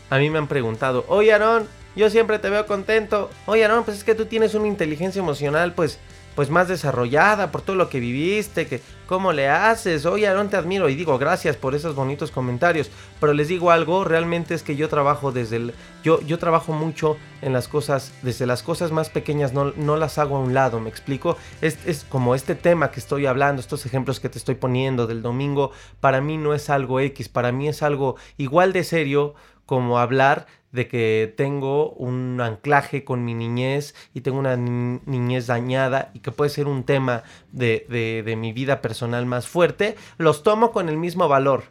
A 0.09 0.19
mí 0.19 0.31
me 0.31 0.39
han 0.39 0.47
preguntado, 0.47 1.05
oye 1.09 1.33
Aaron, 1.33 1.67
yo 1.95 2.11
siempre 2.11 2.39
te 2.39 2.51
veo 2.51 2.67
contento. 2.67 3.31
Oye, 3.47 3.67
no, 3.69 3.85
pues 3.85 3.99
es 3.99 4.05
que 4.05 4.15
tú 4.15 4.27
tienes 4.27 4.55
una 4.55 4.69
inteligencia 4.69 5.21
emocional, 5.21 5.75
pues, 5.75 5.99
pues 6.35 6.49
más 6.49 6.69
desarrollada 6.69 7.53
por 7.53 7.61
todo 7.61 7.77
lo 7.77 7.91
que 7.91 8.01
viviste, 8.01 8.67
que 8.67 8.81
cómo 9.07 9.33
le 9.33 9.49
haces. 9.51 10.07
Oye, 10.07 10.27
Aaron, 10.27 10.49
te 10.49 10.57
admiro 10.57 10.89
y 10.89 10.95
digo 10.95 11.19
gracias 11.19 11.57
por 11.57 11.75
esos 11.75 11.95
bonitos 11.95 12.31
comentarios. 12.31 12.91
Pero 13.21 13.35
les 13.35 13.49
digo 13.49 13.71
algo, 13.71 14.05
realmente 14.05 14.55
es 14.55 14.63
que 14.63 14.75
yo 14.75 14.89
trabajo 14.89 15.33
desde 15.33 15.57
el, 15.57 15.75
yo, 16.03 16.23
yo 16.23 16.39
trabajo 16.39 16.73
mucho 16.73 17.19
en 17.43 17.53
las 17.53 17.69
cosas, 17.69 18.13
desde 18.23 18.47
las 18.47 18.63
cosas 18.63 18.91
más 18.91 19.11
pequeñas 19.11 19.53
no, 19.53 19.73
no 19.77 19.97
las 19.97 20.17
hago 20.17 20.37
a 20.37 20.41
un 20.41 20.55
lado, 20.55 20.81
¿me 20.81 20.89
explico? 20.89 21.37
Es, 21.61 21.79
es 21.85 22.05
como 22.09 22.35
este 22.35 22.55
tema 22.55 22.91
que 22.91 23.01
estoy 23.01 23.27
hablando, 23.27 23.61
estos 23.61 23.85
ejemplos 23.85 24.19
que 24.19 24.31
te 24.31 24.39
estoy 24.39 24.55
poniendo 24.55 25.07
del 25.07 25.21
domingo, 25.21 25.73
para 26.01 26.23
mí 26.23 26.39
no 26.39 26.55
es 26.55 26.71
algo 26.71 27.01
X, 27.01 27.29
para 27.29 27.53
mí 27.53 27.69
es 27.69 27.83
algo 27.83 28.17
igual 28.39 28.73
de 28.73 28.85
serio 28.85 29.35
como 29.67 29.99
hablar 29.99 30.47
de 30.73 30.89
que 30.89 31.33
tengo 31.37 31.91
un 31.93 32.41
anclaje 32.41 33.05
con 33.05 33.25
mi 33.25 33.35
niñez 33.35 33.95
y 34.15 34.23
tengo 34.23 34.39
una 34.39 34.57
niñez 34.57 35.47
dañada 35.47 36.11
y 36.15 36.21
que 36.21 36.33
puede 36.33 36.51
ser 36.51 36.67
un 36.67 36.85
tema 36.85 37.23
de, 37.53 37.87
de, 38.25 38.37
mi 38.37 38.53
vida 38.53 38.81
personal 38.81 39.27
más 39.27 39.47
fuerte, 39.47 39.97
los 40.17 40.43
tomo 40.43 40.73
con 40.73 40.89
el 40.89 40.97
mismo 40.97 41.29
valor. 41.29 41.65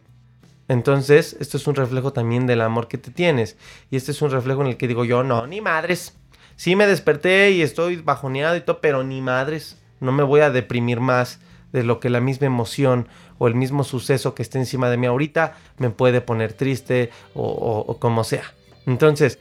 Entonces, 0.67 1.35
esto 1.39 1.57
es 1.57 1.67
un 1.67 1.75
reflejo 1.75 2.13
también 2.13 2.47
del 2.47 2.61
amor 2.61 2.87
que 2.87 2.97
te 2.97 3.11
tienes. 3.11 3.57
Y 3.89 3.97
este 3.97 4.11
es 4.11 4.21
un 4.21 4.31
reflejo 4.31 4.61
en 4.61 4.67
el 4.67 4.77
que 4.77 4.87
digo 4.87 5.03
yo, 5.03 5.23
no, 5.23 5.45
ni 5.47 5.59
madres. 5.59 6.17
Sí 6.55 6.75
me 6.75 6.87
desperté 6.87 7.51
y 7.51 7.61
estoy 7.61 7.97
bajoneado 7.97 8.55
y 8.55 8.61
todo, 8.61 8.79
pero 8.79 9.03
ni 9.03 9.19
madres. 9.19 9.81
No 9.99 10.11
me 10.11 10.23
voy 10.23 10.41
a 10.41 10.51
deprimir 10.51 10.99
más 11.01 11.39
de 11.73 11.83
lo 11.83 11.99
que 11.99 12.09
la 12.09 12.21
misma 12.21 12.47
emoción 12.47 13.07
o 13.37 13.47
el 13.47 13.55
mismo 13.55 13.83
suceso 13.83 14.35
que 14.35 14.43
esté 14.43 14.59
encima 14.59 14.89
de 14.89 14.97
mí 14.97 15.07
ahorita 15.07 15.57
me 15.77 15.89
puede 15.89 16.21
poner 16.21 16.53
triste 16.53 17.09
o, 17.33 17.43
o 17.87 17.99
como 17.99 18.23
sea. 18.23 18.43
Entonces, 18.85 19.39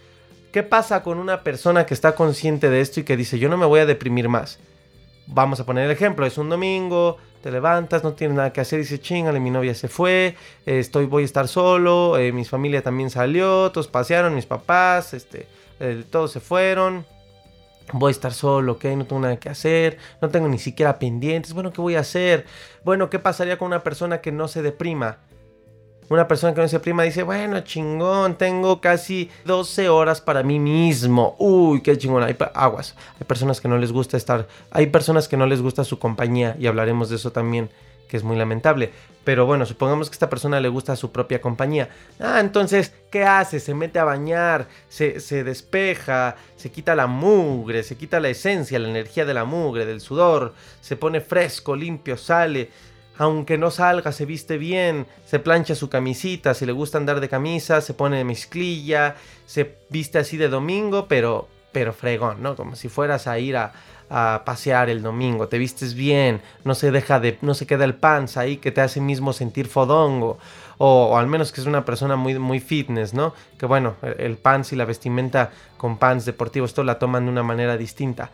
¿qué 0.53 0.62
pasa 0.62 1.03
con 1.03 1.18
una 1.18 1.42
persona 1.42 1.87
que 1.87 1.94
está 1.94 2.14
consciente 2.14 2.70
de 2.70 2.81
esto 2.81 3.00
y 3.00 3.05
que 3.05 3.16
dice, 3.16 3.38
yo 3.38 3.48
no 3.48 3.57
me 3.57 3.66
voy 3.66 3.81
a 3.81 3.87
deprimir 3.87 4.29
más? 4.29 4.59
Vamos 5.26 5.61
a 5.61 5.66
poner 5.66 5.85
el 5.85 5.90
ejemplo, 5.90 6.26
es 6.26 6.38
un 6.38 6.48
domingo, 6.48 7.18
te 7.42 7.50
levantas, 7.50 8.05
no 8.05 8.12
tienes 8.12 8.37
nada 8.37 8.53
que 8.53 8.61
hacer, 8.61 8.81
dices, 8.81 9.00
chingale, 9.00 9.40
mi 9.40 9.50
novia 9.50 9.74
se 9.74 9.88
fue, 9.88 10.37
estoy, 10.66 11.07
voy 11.07 11.22
a 11.22 11.26
estar 11.26 11.48
solo, 11.48 12.18
eh, 12.18 12.33
mi 12.33 12.44
familia 12.44 12.83
también 12.83 13.11
salió, 13.11 13.70
todos 13.72 13.88
pasearon, 13.88 14.35
mis 14.35 14.46
papás, 14.46 15.14
este, 15.14 15.46
eh, 15.79 16.05
todos 16.11 16.33
se 16.33 16.40
fueron, 16.40 17.07
voy 17.92 18.11
a 18.11 18.12
estar 18.12 18.33
solo, 18.33 18.72
ok, 18.72 18.85
no 18.96 19.07
tengo 19.07 19.22
nada 19.22 19.38
que 19.38 19.48
hacer, 19.48 19.98
no 20.20 20.29
tengo 20.29 20.48
ni 20.48 20.59
siquiera 20.59 20.98
pendientes, 20.98 21.53
bueno, 21.53 21.72
¿qué 21.72 21.81
voy 21.81 21.94
a 21.94 22.00
hacer? 22.00 22.44
Bueno, 22.85 23.09
¿qué 23.09 23.18
pasaría 23.18 23.57
con 23.57 23.68
una 23.68 23.83
persona 23.83 24.20
que 24.20 24.33
no 24.33 24.48
se 24.48 24.62
deprima? 24.62 25.18
Una 26.11 26.27
persona 26.27 26.53
que 26.53 26.61
no 26.61 26.66
se 26.66 26.81
prima 26.81 27.05
dice, 27.05 27.23
bueno, 27.23 27.61
chingón, 27.61 28.35
tengo 28.35 28.81
casi 28.81 29.31
12 29.44 29.88
horas 29.88 30.20
para 30.20 30.42
mí 30.42 30.59
mismo. 30.59 31.37
Uy, 31.38 31.83
qué 31.83 31.96
chingón. 31.96 32.25
Hay 32.25 32.37
aguas. 32.53 32.96
Hay 33.20 33.25
personas 33.29 33.61
que 33.61 33.68
no 33.68 33.79
les 33.79 33.92
gusta 33.92 34.16
estar, 34.16 34.49
hay 34.73 34.88
personas 34.88 35.29
que 35.29 35.37
no 35.37 35.46
les 35.46 35.62
gusta 35.62 35.85
su 35.85 36.01
compañía 36.01 36.57
y 36.59 36.66
hablaremos 36.66 37.11
de 37.11 37.16
eso 37.16 37.31
también 37.31 37.70
que 38.09 38.16
es 38.16 38.25
muy 38.25 38.37
lamentable. 38.37 38.90
Pero 39.23 39.46
bueno, 39.46 39.64
supongamos 39.66 40.11
que 40.11 40.14
esta 40.14 40.29
persona 40.29 40.59
le 40.59 40.68
gusta 40.68 40.96
su 40.96 41.12
propia 41.12 41.40
compañía. 41.40 41.90
Ah, 42.18 42.40
entonces, 42.40 42.92
¿qué 43.12 43.23
hace? 43.23 43.61
Se 43.61 43.73
mete 43.73 44.01
a 44.01 44.05
bañar, 44.05 44.66
se, 44.88 45.20
se, 45.20 45.44
despeja, 45.44 46.35
se 46.57 46.73
quita 46.73 46.96
la 46.96 47.07
mugre, 47.07 47.85
se 47.85 47.96
quita 47.96 48.18
la 48.18 48.31
esencia, 48.31 48.81
la 48.81 48.88
energía 48.88 49.25
de 49.25 49.35
la 49.35 49.44
mugre, 49.44 49.87
del 49.87 50.01
sudor, 50.01 50.55
se 50.81 50.96
pone 50.96 51.20
fresco, 51.20 51.77
limpio, 51.77 52.16
sale, 52.16 52.70
aunque 53.20 53.59
no 53.59 53.70
salga, 53.70 54.12
se 54.12 54.24
viste 54.24 54.56
bien, 54.56 55.06
se 55.26 55.38
plancha 55.40 55.74
su 55.74 55.90
camisita, 55.90 56.54
si 56.54 56.64
le 56.64 56.72
gusta 56.72 56.96
andar 56.96 57.20
de 57.20 57.28
camisa, 57.28 57.83
se 57.83 57.92
pone 57.92 58.24
mezclilla, 58.24 59.14
se 59.44 59.76
viste 59.90 60.18
así 60.18 60.38
de 60.38 60.48
domingo, 60.48 61.06
pero, 61.06 61.46
pero 61.70 61.92
fregón, 61.92 62.42
¿no? 62.42 62.56
Como 62.56 62.76
si 62.76 62.88
fueras 62.88 63.26
a 63.26 63.38
ir 63.38 63.59
a, 63.59 63.72
pasear 64.44 64.88
el 64.88 65.02
domingo, 65.02 65.46
te 65.48 65.59
vistes 65.59 65.94
bien, 65.94 66.40
no 66.64 66.74
se 66.74 66.90
deja 66.90 67.20
de, 67.20 67.38
no 67.42 67.54
se 67.54 67.64
queda 67.64 67.85
el 67.85 67.94
pants 67.94 68.37
ahí 68.38 68.56
que 68.56 68.72
te 68.72 68.80
hace 68.80 69.00
mismo 69.00 69.33
sentir 69.35 69.68
fodongo, 69.68 70.38
o, 70.78 71.16
al 71.16 71.26
menos 71.26 71.52
que 71.52 71.61
es 71.61 71.66
una 71.66 71.85
persona 71.85 72.16
muy, 72.16 72.37
muy 72.38 72.59
fitness, 72.59 73.12
¿no? 73.12 73.35
Que 73.59 73.66
bueno, 73.66 73.96
el, 74.02 74.14
el 74.18 74.37
pants 74.38 74.72
y 74.72 74.76
la 74.76 74.87
vestimenta 74.87 75.50
con 75.76 75.98
pants 75.98 76.24
deportivos, 76.24 76.70
esto 76.70 76.85
la 76.85 76.98
toman 76.98 77.26
de 77.26 77.30
una 77.30 77.42
manera 77.42 77.76
distinta 77.76 78.30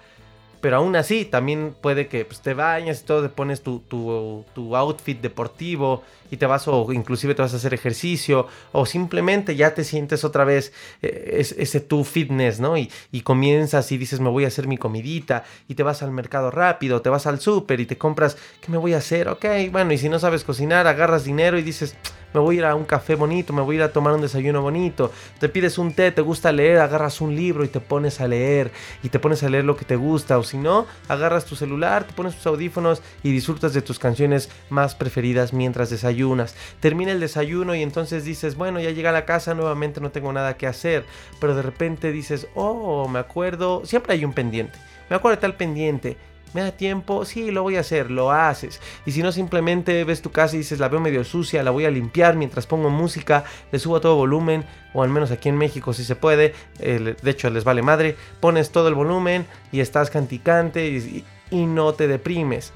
pero 0.61 0.77
aún 0.77 0.97
así 0.97 1.25
también 1.25 1.75
puede 1.81 2.07
que 2.09 2.25
pues, 2.25 2.41
te 2.41 2.55
bañas 2.55 3.01
y 3.01 3.05
todo, 3.05 3.23
te 3.23 3.29
pones 3.29 3.63
tu, 3.63 3.81
tu, 3.81 4.77
outfit 4.77 5.21
deportivo 5.21 6.03
y 6.31 6.37
te 6.37 6.47
vas 6.47 6.67
o 6.67 6.93
inclusive 6.93 7.35
te 7.35 7.43
vas 7.43 7.55
a 7.55 7.57
hacer 7.57 7.73
ejercicio 7.73 8.47
o 8.73 8.85
simplemente 8.85 9.55
ya 9.55 9.75
te 9.75 9.85
sientes 9.85 10.25
otra 10.25 10.45
vez 10.45 10.73
eh, 11.03 11.37
ese 11.39 11.81
tu 11.81 12.05
fitness, 12.05 12.59
¿no? 12.59 12.77
Y, 12.77 12.91
y, 13.13 13.21
comienzas 13.21 13.91
y 13.93 13.99
dices 13.99 14.21
me 14.21 14.29
voy 14.29 14.45
a 14.45 14.49
hacer 14.49 14.67
mi 14.67 14.77
comidita 14.77 15.45
y 15.69 15.75
te 15.75 15.83
vas 15.83 16.03
al 16.03 16.11
mercado 16.11 16.51
rápido, 16.51 17.03
te 17.03 17.11
vas 17.11 17.27
al 17.27 17.41
súper 17.41 17.81
y 17.81 17.87
te 17.87 17.97
compras, 17.97 18.37
¿qué 18.61 18.71
me 18.71 18.79
voy 18.79 18.95
a 18.95 18.99
hacer? 18.99 19.29
Ok, 19.29 19.45
bueno, 19.71 19.93
y 19.93 19.99
si 19.99 20.09
no 20.09 20.19
sabes 20.19 20.45
cocinar, 20.45 20.87
agarras 20.87 21.25
dinero 21.25 21.59
y 21.59 21.63
dices 21.63 21.97
me 22.33 22.41
voy 22.41 22.57
a 22.57 22.59
ir 22.59 22.65
a 22.65 22.75
un 22.75 22.85
café 22.85 23.15
bonito, 23.15 23.53
me 23.53 23.63
voy 23.63 23.77
a 23.77 23.79
ir 23.79 23.83
a 23.83 23.93
tomar 23.93 24.15
un 24.15 24.21
desayuno 24.21 24.63
bonito, 24.63 25.11
te 25.39 25.49
pides 25.49 25.79
un 25.79 25.93
té, 25.93 26.13
te 26.13 26.23
gusta 26.23 26.53
leer, 26.53 26.79
agarras 26.79 27.21
un 27.21 27.35
libro 27.35 27.65
y 27.65 27.69
te 27.69 27.81
pones 27.81 28.21
a 28.21 28.29
leer 28.29 28.71
y 29.03 29.09
te 29.09 29.19
pones 29.19 29.43
a 29.43 29.49
leer 29.49 29.65
lo 29.65 29.77
que 29.77 29.85
te 29.85 29.97
gusta. 29.97 30.39
O 30.39 30.43
si 30.43 30.59
no, 30.59 30.87
agarras 31.09 31.45
tu 31.45 31.57
celular, 31.57 32.05
te 32.05 32.13
pones 32.13 32.37
tus 32.37 32.47
audífonos 32.47 33.03
y 33.23 33.33
disfrutas 33.33 33.73
de 33.73 33.83
tus 33.83 33.99
canciones 33.99 34.51
más 34.71 34.95
preferidas 34.95 35.53
mientras 35.53 35.91
desayunas. 35.91 36.55
Termina 36.81 37.13
el 37.13 37.21
desayuno 37.21 37.75
y 37.75 37.83
entonces 37.83 38.25
dices, 38.25 38.57
bueno, 38.57 38.81
ya 38.81 38.91
llega 38.91 39.11
a 39.11 39.13
la 39.15 39.25
casa, 39.25 39.55
nuevamente 39.55 40.01
no 40.01 40.11
tengo 40.11 40.33
nada 40.33 40.57
que 40.57 40.67
hacer, 40.67 41.05
pero 41.41 41.55
de 41.55 41.63
repente 41.63 42.13
dices, 42.13 42.49
oh, 42.55 43.09
me 43.09 43.19
acuerdo, 43.19 43.85
siempre 43.85 44.15
hay 44.15 44.25
un 44.25 44.33
pendiente, 44.33 44.79
me 45.09 45.17
acuerdo 45.17 45.37
de 45.37 45.41
tal 45.43 45.57
pendiente 45.57 46.17
¿Me 46.55 46.63
da 46.63 46.73
tiempo? 46.73 47.25
Sí, 47.25 47.51
lo 47.51 47.63
voy 47.63 47.77
a 47.77 47.81
hacer, 47.81 48.11
lo 48.11 48.31
haces. 48.31 48.81
Y 49.05 49.13
si 49.13 49.23
no, 49.23 49.33
simplemente 49.33 50.05
ves 50.05 50.23
tu 50.23 50.31
casa 50.31 50.55
y 50.55 50.61
dices, 50.61 50.79
la 50.79 50.89
veo 50.89 51.01
medio 51.01 51.23
sucia, 51.25 51.63
la 51.63 51.71
voy 51.71 51.85
a 51.85 51.91
limpiar 51.91 52.37
mientras 52.37 52.67
pongo 52.67 52.89
música, 52.89 53.45
le 53.73 53.79
subo 53.79 54.01
todo 54.01 54.17
volumen, 54.17 54.65
o 54.95 55.03
al 55.03 55.11
menos 55.11 55.31
aquí 55.31 55.49
en 55.49 55.59
México 55.59 55.93
si 55.93 56.05
se 56.05 56.17
puede, 56.17 56.55
de 56.79 57.31
hecho 57.31 57.51
les 57.51 57.65
vale 57.65 57.83
madre, 57.83 58.17
pones 58.41 58.71
todo 58.71 58.89
el 58.89 58.95
volumen 58.95 59.47
y 59.73 59.81
estás 59.81 60.09
canticante 60.09 60.89
y, 60.89 61.25
y 61.51 61.67
no 61.67 61.93
te 61.93 62.09
deprimes. 62.09 62.73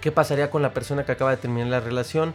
¿Qué 0.00 0.12
pasaría 0.12 0.50
con 0.50 0.62
la 0.62 0.72
persona 0.72 1.04
que 1.04 1.12
acaba 1.12 1.32
de 1.32 1.38
terminar 1.38 1.68
la 1.68 1.80
relación? 1.80 2.34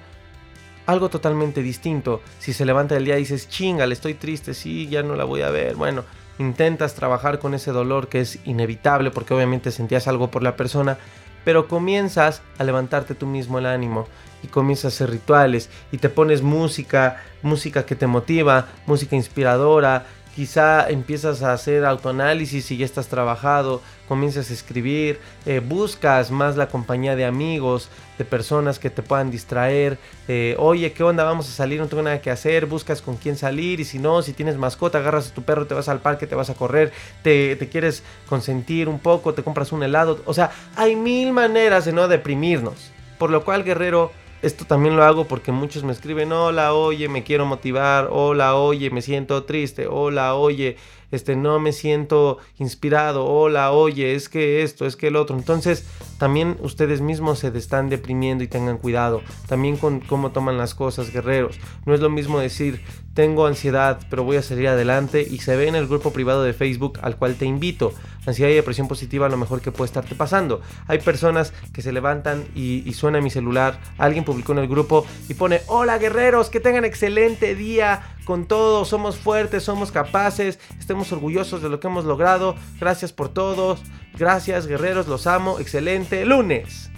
algo 0.86 1.10
totalmente 1.10 1.62
distinto. 1.62 2.22
Si 2.40 2.54
se 2.54 2.66
levanta 2.66 2.98
el 2.98 3.06
día 3.06 3.16
y 3.16 3.20
dices, 3.20 3.50
chinga, 3.50 3.86
le 3.86 3.94
estoy 3.94 4.16
triste, 4.16 4.54
sí, 4.54 4.88
ya 4.90 5.04
no 5.04 5.16
la 5.16 5.24
voy 5.24 5.42
a 5.42 5.50
ver. 5.50 5.76
Bueno, 5.76 6.04
intentas 6.40 6.96
trabajar 6.96 7.40
con 7.40 7.54
ese 7.54 7.72
dolor 7.72 8.08
que 8.08 8.22
es 8.22 8.40
inevitable 8.46 9.12
porque 9.12 9.34
obviamente 9.34 9.72
sentías 9.72 10.08
algo 10.08 10.32
por 10.32 10.44
la 10.44 10.56
persona, 10.56 10.98
pero 11.44 11.68
comienzas 11.68 12.42
a 12.58 12.64
levantarte 12.64 13.16
tú 13.16 13.26
mismo 13.26 13.60
el 13.60 13.66
ánimo 13.66 14.08
y 14.44 14.48
comienzas 14.48 14.86
a 14.86 14.96
hacer 14.96 15.12
rituales 15.12 15.70
y 15.92 15.98
te 15.98 16.10
pones 16.10 16.42
música, 16.42 17.22
música 17.42 17.86
que 17.86 17.96
te 17.96 18.08
motiva, 18.08 18.68
música 18.86 19.16
inspiradora, 19.16 20.06
quizá 20.36 20.90
empiezas 20.90 21.44
a 21.44 21.54
hacer 21.54 21.86
autoanálisis 21.86 22.72
y 22.72 22.78
ya 22.78 22.86
estás 22.86 23.08
trabajado, 23.08 23.82
comienzas 24.08 24.50
a 24.50 24.54
escribir, 24.54 25.20
eh, 25.46 25.60
buscas 25.60 26.32
más 26.32 26.58
la 26.58 26.68
compañía 26.68 27.16
de 27.16 27.26
amigos, 27.26 27.90
de 28.18 28.26
personas 28.26 28.80
que 28.80 28.90
te 28.90 29.02
puedan 29.02 29.32
distraer, 29.32 29.98
eh, 30.28 30.56
oye, 30.58 30.92
¿qué 30.94 31.04
onda? 31.04 31.24
Vamos 31.24 31.48
a 31.50 31.52
salir, 31.52 31.80
no 31.80 31.88
tengo 31.88 32.04
nada 32.04 32.22
que 32.22 32.32
hacer, 32.32 32.66
buscas 32.66 33.02
con 33.02 33.16
quién 33.16 33.38
salir 33.38 33.80
y 33.80 33.86
si 33.86 34.00
no, 34.00 34.22
si 34.22 34.34
tienes 34.34 34.58
mascota, 34.58 34.98
agarras 34.98 35.32
a 35.32 35.34
tu 35.34 35.44
perro, 35.44 35.68
te 35.68 35.74
vas 35.74 35.90
al 35.90 36.00
parque, 36.00 36.28
te 36.28 36.36
vas 36.36 36.50
a 36.50 36.56
correr, 36.56 36.92
te, 37.22 37.56
te 37.56 37.70
quieres 37.70 38.04
consentir 38.28 38.90
un 38.90 39.00
poco, 39.00 39.34
te 39.34 39.44
compras 39.44 39.72
un 39.72 39.84
helado, 39.84 40.22
o 40.26 40.34
sea, 40.34 40.52
hay 40.76 40.96
mil 40.96 41.32
maneras 41.32 41.86
de 41.86 41.94
no 41.94 42.08
deprimirnos, 42.08 42.92
por 43.18 43.30
lo 43.30 43.44
cual, 43.46 43.64
guerrero, 43.64 44.12
esto 44.44 44.66
también 44.66 44.98
lo 44.98 45.04
hago 45.04 45.26
porque 45.26 45.54
muchos 45.54 45.84
me 45.84 45.94
escriben, 45.94 46.34
hola, 46.34 46.74
oye, 46.74 47.08
me 47.08 47.24
quiero 47.24 47.46
motivar, 47.46 48.10
hola, 48.12 48.56
oye, 48.56 48.90
me 48.90 49.02
siento 49.02 49.46
triste, 49.46 49.88
hola, 49.88 50.36
oye, 50.36 50.76
este, 51.12 51.38
no 51.38 51.60
me 51.60 51.72
siento 51.72 52.40
inspirado, 52.60 53.26
hola, 53.26 53.72
oye, 53.72 54.16
es 54.16 54.28
que 54.28 54.62
esto, 54.62 54.86
es 54.86 54.98
que 54.98 55.08
el 55.08 55.16
otro. 55.16 55.38
Entonces, 55.38 55.88
también 56.24 56.56
ustedes 56.62 57.02
mismos 57.02 57.40
se 57.40 57.50
están 57.50 57.90
deprimiendo 57.90 58.46
y 58.46 58.48
tengan 58.48 58.78
cuidado. 58.78 59.22
También 59.46 59.76
con 59.76 60.00
cómo 60.00 60.32
toman 60.32 60.58
las 60.58 60.74
cosas, 60.74 61.12
guerreros. 61.12 61.60
No 61.86 61.94
es 61.94 62.00
lo 62.00 62.10
mismo 62.10 62.40
decir, 62.40 62.82
tengo 63.14 63.46
ansiedad, 63.46 64.00
pero 64.10 64.24
voy 64.24 64.38
a 64.38 64.42
salir 64.42 64.70
adelante 64.70 65.28
y 65.30 65.40
se 65.40 65.58
ve 65.58 65.68
en 65.68 65.76
el 65.76 65.86
grupo 65.86 66.14
privado 66.14 66.42
de 66.42 66.54
Facebook 66.54 66.98
al 67.02 67.18
cual 67.18 67.36
te 67.36 67.46
invito. 67.46 67.94
Ansiedad 68.26 68.50
y 68.50 68.56
depresión 68.56 68.88
positiva, 68.88 69.28
lo 69.28 69.36
mejor 69.36 69.60
que 69.60 69.74
puede 69.74 69.88
estarte 69.88 70.16
pasando. 70.16 70.62
Hay 70.88 71.00
personas 71.00 71.52
que 71.74 71.82
se 71.82 71.92
levantan 71.92 72.46
y, 72.56 72.90
suena 72.94 73.20
mi 73.20 73.30
celular, 73.30 73.82
alguien 73.98 74.24
publicó 74.24 74.54
en 74.54 74.60
el 74.60 74.70
grupo 74.70 75.06
y 75.28 75.34
pone, 75.34 75.60
hola 75.68 75.98
guerreros, 75.98 76.50
que 76.50 76.62
tengan 76.62 76.86
excelente 76.86 77.54
día 77.54 78.16
con 78.24 78.46
todo, 78.46 78.86
somos 78.86 79.18
fuertes, 79.18 79.64
somos 79.64 79.92
capaces, 79.92 80.58
estemos 80.80 81.12
orgullosos 81.12 81.62
de 81.62 81.68
lo 81.68 81.82
que 81.82 81.88
hemos 81.88 82.06
logrado. 82.06 82.56
Gracias 82.80 83.12
por 83.12 83.28
todos, 83.28 83.82
gracias 84.18 84.68
guerreros, 84.68 85.08
los 85.08 85.28
amo, 85.28 85.60
excelente. 85.60 86.26
Lunes. 86.26 86.90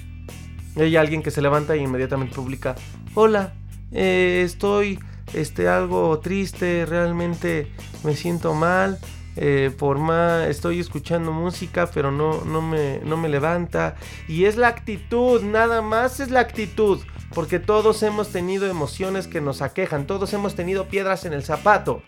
Hay 0.78 0.95
alguien 0.95 1.23
que 1.23 1.32
se 1.32 1.41
levanta 1.41 1.75
y 1.75 1.82
inmediatamente 1.82 2.36
publica, 2.36 2.75
hola, 3.13 3.54
eh, 3.91 4.41
estoy 4.43 4.99
este, 5.34 5.69
algo 5.69 6.19
triste, 6.19 6.86
realmente 6.86 7.71
me 8.04 8.15
siento 8.15 8.54
mal. 8.54 8.99
Eh, 9.38 9.71
por 9.78 9.97
más 9.97 10.47
estoy 10.47 10.80
escuchando 10.80 11.34
música, 11.34 11.89
pero 11.93 12.10
no, 12.10 12.45
no, 12.45 12.62
me, 12.62 12.99
no 13.04 13.17
me 13.17 13.30
levanta. 13.30 13.95
Y 14.28 14.45
es 14.45 14.56
la 14.56 14.67
actitud, 14.67 15.41
nada 15.41 15.82
más 15.82 16.19
es 16.19 16.32
la 16.32 16.41
actitud 16.41 17.01
porque 17.36 17.60
todos 17.60 18.02
hemos 18.02 18.29
tenido 18.29 18.65
emociones 18.65 19.27
que 19.27 19.42
nos 19.42 19.62
aquejan, 19.62 20.08
todos 20.08 20.33
hemos 20.33 20.56
tenido 20.56 20.87
piedras 20.87 21.25
en 21.25 21.33
el 21.33 21.44
zapato, 21.44 22.02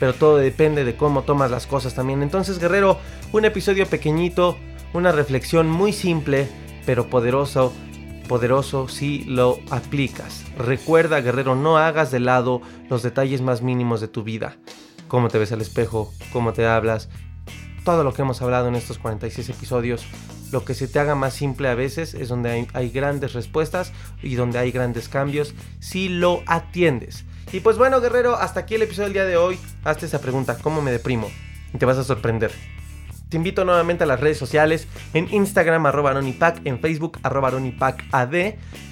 pero 0.00 0.14
todo 0.14 0.38
depende 0.38 0.84
de 0.84 0.96
cómo 0.96 1.22
tomas 1.22 1.52
las 1.52 1.68
cosas 1.68 1.94
también. 1.94 2.22
Entonces, 2.22 2.58
guerrero, 2.58 2.98
un 3.32 3.44
episodio 3.44 3.86
pequeñito, 3.86 4.58
una 4.92 5.12
reflexión 5.12 5.70
muy 5.70 5.92
simple, 5.92 6.48
pero 6.84 7.08
poderoso, 7.08 7.72
poderoso 8.26 8.88
si 8.88 9.22
lo 9.26 9.60
aplicas. 9.70 10.44
Recuerda, 10.58 11.20
guerrero, 11.20 11.54
no 11.54 11.78
hagas 11.78 12.10
de 12.10 12.18
lado 12.18 12.60
los 12.88 13.04
detalles 13.04 13.42
más 13.42 13.62
mínimos 13.62 14.00
de 14.00 14.08
tu 14.08 14.24
vida. 14.24 14.56
Cómo 15.06 15.28
te 15.28 15.38
ves 15.38 15.52
al 15.52 15.60
espejo, 15.60 16.12
cómo 16.32 16.52
te 16.52 16.66
hablas, 16.66 17.08
todo 17.84 18.02
lo 18.02 18.12
que 18.12 18.22
hemos 18.22 18.42
hablado 18.42 18.66
en 18.68 18.74
estos 18.74 18.98
46 18.98 19.48
episodios 19.50 20.04
lo 20.52 20.64
que 20.64 20.74
se 20.74 20.88
te 20.88 20.98
haga 20.98 21.14
más 21.14 21.34
simple 21.34 21.68
a 21.68 21.74
veces 21.74 22.14
es 22.14 22.28
donde 22.28 22.66
hay, 22.72 22.90
grandes 22.90 23.32
respuestas 23.34 23.92
y 24.22 24.34
donde 24.34 24.58
hay 24.58 24.72
grandes 24.72 25.08
cambios 25.08 25.54
si 25.78 26.08
lo 26.08 26.42
atiendes. 26.46 27.24
Y 27.52 27.60
pues 27.60 27.76
bueno, 27.78 28.00
guerrero, 28.00 28.36
hasta 28.36 28.60
aquí 28.60 28.76
el 28.76 28.82
episodio 28.82 29.06
del 29.06 29.12
día 29.12 29.24
de 29.24 29.36
hoy. 29.36 29.58
Hazte 29.82 30.06
esa 30.06 30.20
pregunta, 30.20 30.58
¿cómo 30.62 30.82
me 30.82 30.92
deprimo? 30.92 31.28
Y 31.74 31.78
te 31.78 31.86
vas 31.86 31.98
a 31.98 32.04
sorprender. 32.04 32.52
Te 33.28 33.36
invito 33.36 33.64
nuevamente 33.64 34.04
a 34.04 34.06
las 34.06 34.20
redes 34.20 34.38
sociales, 34.38 34.86
en 35.14 35.32
Instagram 35.32 35.86
arroba 35.86 36.10
Aronipac, 36.10 36.64
en 36.64 36.80
Facebook 36.80 37.18
arroba 37.22 37.52
AD, 38.12 38.34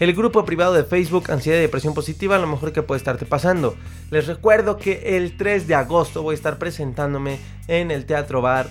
el 0.01 0.15
grupo 0.15 0.45
privado 0.45 0.75
de 0.75 0.85
Facebook 0.85 1.31
Ansiedad 1.31 1.59
y 1.59 1.63
Depresión 1.63 1.95
Positiva, 1.95 2.39
lo 2.39 2.47
mejor 2.49 2.73
que 2.73 2.83
puede 2.83 2.99
estarte 2.99 3.27
pasando. 3.27 3.77
Les 4.11 4.27
recuerdo 4.27 4.77
que 4.77 5.17
el 5.17 5.37
3 5.37 5.69
de 5.69 5.75
agosto 5.77 6.23
voy 6.23 6.33
a 6.33 6.37
estar 6.37 6.59
presentándome 6.59 7.39
en 7.69 7.91
el 7.93 8.07
Teatro 8.07 8.43
Bar 8.43 8.69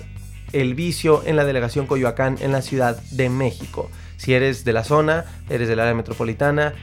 El 0.52 0.74
Vicio 0.74 1.22
en 1.24 1.36
la 1.36 1.44
delegación 1.44 1.86
Coyoacán 1.86 2.36
en 2.40 2.52
la 2.52 2.62
Ciudad 2.62 3.00
de 3.10 3.28
México. 3.30 3.90
Si 4.16 4.34
eres 4.34 4.64
de 4.64 4.72
la 4.72 4.84
zona, 4.84 5.24
eres 5.48 5.68
del 5.68 5.80
área 5.80 5.94
metropolitana 5.94 6.74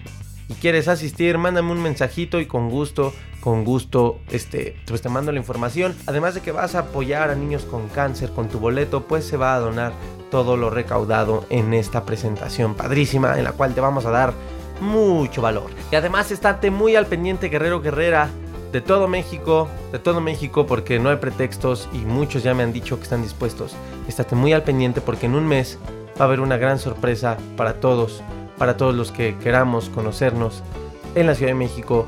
y 0.47 0.53
quieres 0.55 0.87
asistir, 0.87 1.37
mándame 1.37 1.71
un 1.71 1.81
mensajito 1.81 2.39
y 2.39 2.45
con 2.45 2.69
gusto, 2.69 3.13
con 3.41 3.63
gusto, 3.63 4.19
este, 4.29 4.75
pues 4.87 5.01
te 5.01 5.09
mando 5.09 5.31
la 5.31 5.39
información. 5.39 5.95
Además 6.05 6.35
de 6.35 6.41
que 6.41 6.51
vas 6.51 6.75
a 6.75 6.79
apoyar 6.79 7.29
a 7.29 7.35
niños 7.35 7.63
con 7.63 7.87
cáncer 7.89 8.29
con 8.31 8.49
tu 8.49 8.59
boleto, 8.59 9.03
pues 9.07 9.25
se 9.25 9.37
va 9.37 9.55
a 9.55 9.59
donar 9.59 9.93
todo 10.31 10.57
lo 10.57 10.69
recaudado 10.69 11.45
en 11.49 11.73
esta 11.73 12.05
presentación 12.05 12.75
padrísima 12.75 13.37
en 13.37 13.43
la 13.43 13.53
cual 13.53 13.73
te 13.73 13.81
vamos 13.81 14.05
a 14.05 14.11
dar 14.11 14.33
mucho 14.81 15.41
valor. 15.41 15.71
Y 15.91 15.95
además 15.95 16.31
estate 16.31 16.71
muy 16.71 16.95
al 16.95 17.05
pendiente, 17.05 17.49
guerrero 17.49 17.81
guerrera, 17.81 18.29
de 18.71 18.81
todo 18.81 19.07
México, 19.07 19.69
de 19.93 19.99
todo 19.99 20.19
México, 20.19 20.65
porque 20.65 20.99
no 20.99 21.09
hay 21.09 21.15
pretextos 21.15 21.87
y 21.93 21.99
muchos 21.99 22.43
ya 22.43 22.53
me 22.53 22.63
han 22.63 22.73
dicho 22.73 22.97
que 22.97 23.03
están 23.03 23.21
dispuestos. 23.21 23.73
Estate 24.07 24.35
muy 24.35 24.51
al 24.51 24.63
pendiente 24.63 24.99
porque 24.99 25.27
en 25.27 25.35
un 25.35 25.47
mes 25.47 25.79
va 26.19 26.25
a 26.25 26.27
haber 26.27 26.41
una 26.41 26.57
gran 26.57 26.77
sorpresa 26.77 27.37
para 27.55 27.79
todos 27.79 28.21
para 28.57 28.77
todos 28.77 28.95
los 28.95 29.11
que 29.11 29.37
queramos 29.37 29.89
conocernos 29.89 30.63
en 31.15 31.27
la 31.27 31.35
Ciudad 31.35 31.51
de 31.51 31.55
México. 31.55 32.05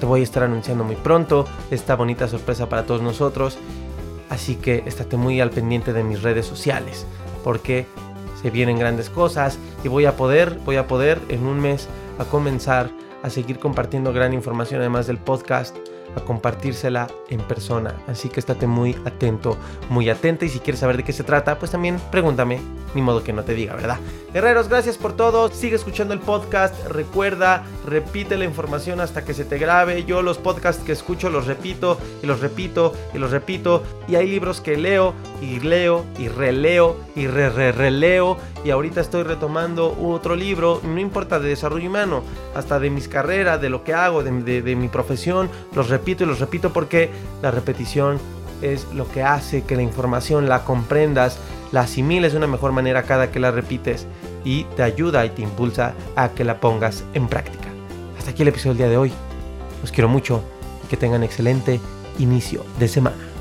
Te 0.00 0.06
voy 0.06 0.20
a 0.20 0.24
estar 0.24 0.42
anunciando 0.42 0.84
muy 0.84 0.96
pronto 0.96 1.46
esta 1.70 1.96
bonita 1.96 2.28
sorpresa 2.28 2.68
para 2.68 2.84
todos 2.84 3.02
nosotros. 3.02 3.58
Así 4.28 4.56
que 4.56 4.82
estate 4.86 5.16
muy 5.16 5.40
al 5.40 5.50
pendiente 5.50 5.92
de 5.92 6.02
mis 6.02 6.22
redes 6.22 6.46
sociales 6.46 7.06
porque 7.42 7.86
se 8.42 8.50
vienen 8.50 8.78
grandes 8.78 9.10
cosas 9.10 9.58
y 9.84 9.88
voy 9.88 10.06
a 10.06 10.16
poder, 10.16 10.58
voy 10.64 10.76
a 10.76 10.86
poder 10.86 11.20
en 11.28 11.46
un 11.46 11.60
mes 11.60 11.88
a 12.18 12.24
comenzar 12.24 12.90
a 13.22 13.30
seguir 13.30 13.58
compartiendo 13.58 14.12
gran 14.12 14.34
información 14.34 14.80
además 14.80 15.06
del 15.06 15.18
podcast 15.18 15.76
a 16.16 16.20
compartírsela 16.20 17.08
en 17.28 17.40
persona. 17.40 17.94
Así 18.06 18.28
que 18.28 18.40
estate 18.40 18.66
muy 18.66 18.96
atento, 19.04 19.56
muy 19.90 20.08
atenta 20.08 20.44
y 20.44 20.48
si 20.48 20.60
quieres 20.60 20.80
saber 20.80 20.96
de 20.96 21.04
qué 21.04 21.12
se 21.12 21.24
trata, 21.24 21.58
pues 21.58 21.70
también 21.70 22.00
pregúntame, 22.10 22.60
ni 22.94 23.02
modo 23.02 23.22
que 23.22 23.32
no 23.32 23.42
te 23.44 23.54
diga, 23.54 23.74
¿verdad? 23.74 23.98
Guerreros, 24.32 24.68
gracias 24.68 24.96
por 24.96 25.14
todo. 25.14 25.48
Sigue 25.48 25.76
escuchando 25.76 26.14
el 26.14 26.20
podcast. 26.20 26.74
Recuerda, 26.88 27.64
repite 27.86 28.36
la 28.36 28.44
información 28.44 29.00
hasta 29.00 29.24
que 29.24 29.34
se 29.34 29.44
te 29.44 29.58
grabe. 29.58 30.04
Yo 30.04 30.22
los 30.22 30.38
podcasts 30.38 30.82
que 30.82 30.92
escucho 30.92 31.30
los 31.30 31.46
repito 31.46 31.98
y 32.22 32.26
los 32.26 32.40
repito 32.40 32.92
y 33.12 33.18
los 33.18 33.30
repito. 33.30 33.82
Y 34.08 34.16
hay 34.16 34.28
libros 34.28 34.60
que 34.60 34.76
leo 34.76 35.14
y 35.40 35.60
leo 35.60 36.04
y 36.18 36.28
releo 36.28 36.96
y 37.14 37.26
re, 37.26 37.50
re 37.50 37.72
releo. 37.72 38.36
Y 38.64 38.70
ahorita 38.70 39.00
estoy 39.00 39.24
retomando 39.24 39.96
otro 40.00 40.34
libro, 40.34 40.80
no 40.82 40.98
importa 40.98 41.38
de 41.38 41.50
desarrollo 41.50 41.88
humano, 41.88 42.22
hasta 42.54 42.80
de 42.80 42.90
mis 42.90 43.08
carreras, 43.08 43.60
de 43.60 43.68
lo 43.68 43.84
que 43.84 43.92
hago, 43.92 44.22
de, 44.22 44.62
de 44.62 44.76
mi 44.76 44.88
profesión. 44.88 45.50
Los 45.74 45.90
repito 45.90 46.03
repito 46.04 46.24
y 46.24 46.26
los 46.26 46.38
repito 46.38 46.70
porque 46.70 47.08
la 47.40 47.50
repetición 47.50 48.18
es 48.60 48.86
lo 48.92 49.10
que 49.10 49.22
hace 49.22 49.62
que 49.62 49.74
la 49.74 49.82
información 49.82 50.50
la 50.50 50.62
comprendas, 50.62 51.38
la 51.72 51.80
asimiles 51.80 52.32
de 52.32 52.38
una 52.38 52.46
mejor 52.46 52.72
manera 52.72 53.04
cada 53.04 53.30
que 53.30 53.40
la 53.40 53.50
repites 53.50 54.06
y 54.44 54.64
te 54.76 54.82
ayuda 54.82 55.24
y 55.24 55.30
te 55.30 55.40
impulsa 55.40 55.94
a 56.14 56.28
que 56.28 56.44
la 56.44 56.60
pongas 56.60 57.04
en 57.14 57.26
práctica. 57.26 57.68
Hasta 58.18 58.32
aquí 58.32 58.42
el 58.42 58.48
episodio 58.48 58.72
del 58.72 58.78
día 58.78 58.88
de 58.90 58.98
hoy. 58.98 59.12
Los 59.80 59.92
quiero 59.92 60.08
mucho 60.10 60.42
y 60.84 60.88
que 60.88 60.98
tengan 60.98 61.24
excelente 61.24 61.80
inicio 62.18 62.66
de 62.78 62.88
semana. 62.88 63.33